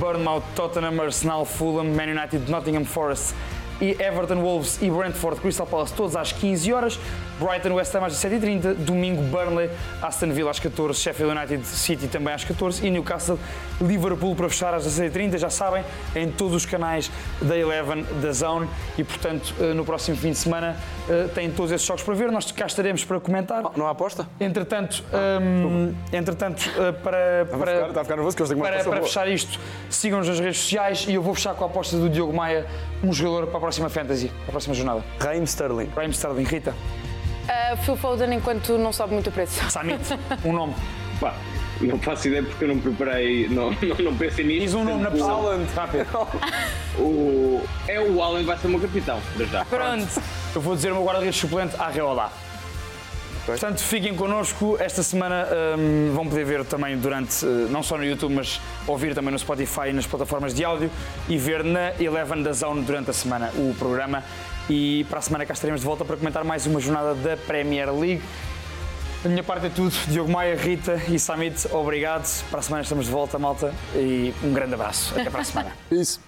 [0.00, 3.34] Bournemouth, Tottenham, Arsenal, Fulham, Man United, Nottingham Forest
[3.82, 6.98] e Everton, Wolves e Brentford, Crystal Palace, todos às 15 horas.
[7.42, 8.74] Brighton, West Ham às 7h30.
[8.74, 9.68] Domingo, Burnley,
[10.00, 13.38] Aston Villa às 14 Sheffield United City também às 14 e Newcastle,
[13.80, 15.38] Liverpool para fechar às 16h30.
[15.38, 15.84] Já sabem,
[16.14, 20.38] em todos os canais da Eleven, da Zone e, portanto, eh, no próximo fim de
[20.38, 20.76] semana
[21.08, 22.30] eh, têm todos esses jogos para ver.
[22.30, 23.64] Nós cá estaremos para comentar.
[23.76, 24.26] Não há aposta?
[24.40, 25.04] Entretanto,
[25.42, 28.84] um, entretanto eh, para, Está a ficar, a ficar nervoso que eu tenho uma para,
[28.84, 29.58] para fechar isto,
[29.90, 32.66] sigam-nos nas redes sociais e eu vou fechar com a aposta do Diogo Maia,
[33.02, 35.04] um jogador para a próxima Fantasy, para a próxima jornada.
[35.18, 35.88] Raheem Sterling.
[35.94, 36.74] Raheem Sterling, Rita,
[37.52, 39.60] Uh, Phil Foden enquanto não sobe muito o preço.
[39.70, 40.74] Samit, um nome.
[41.20, 41.34] Pá,
[41.80, 44.60] não faço ideia porque eu não preparei, não, não, não pensei nisso.
[44.60, 45.60] Diz um nome na pessoa.
[45.74, 46.06] Rápido.
[46.98, 49.64] O, é o Allen vai ser o meu capitão, para já.
[49.64, 50.22] Pronto.
[50.54, 52.30] Eu vou dizer o meu guarda-redes suplente, Arreola.
[53.46, 54.76] Portanto, fiquem connosco.
[54.78, 55.48] Esta semana
[55.78, 59.38] hum, vão poder ver também durante, eh, não só no YouTube, mas ouvir também no
[59.38, 60.90] Spotify e nas plataformas de áudio
[61.28, 64.22] e ver na Eleven da Zone durante a semana o programa.
[64.74, 67.92] E para a semana cá estaremos de volta para comentar mais uma jornada da Premier
[67.92, 68.22] League.
[69.22, 69.94] Da minha parte é tudo.
[70.08, 72.26] Diogo Maia, Rita e Samit, obrigado.
[72.48, 73.74] Para a semana estamos de volta, malta.
[73.94, 75.12] E um grande abraço.
[75.12, 75.72] Até para a semana.
[75.92, 76.18] Isso.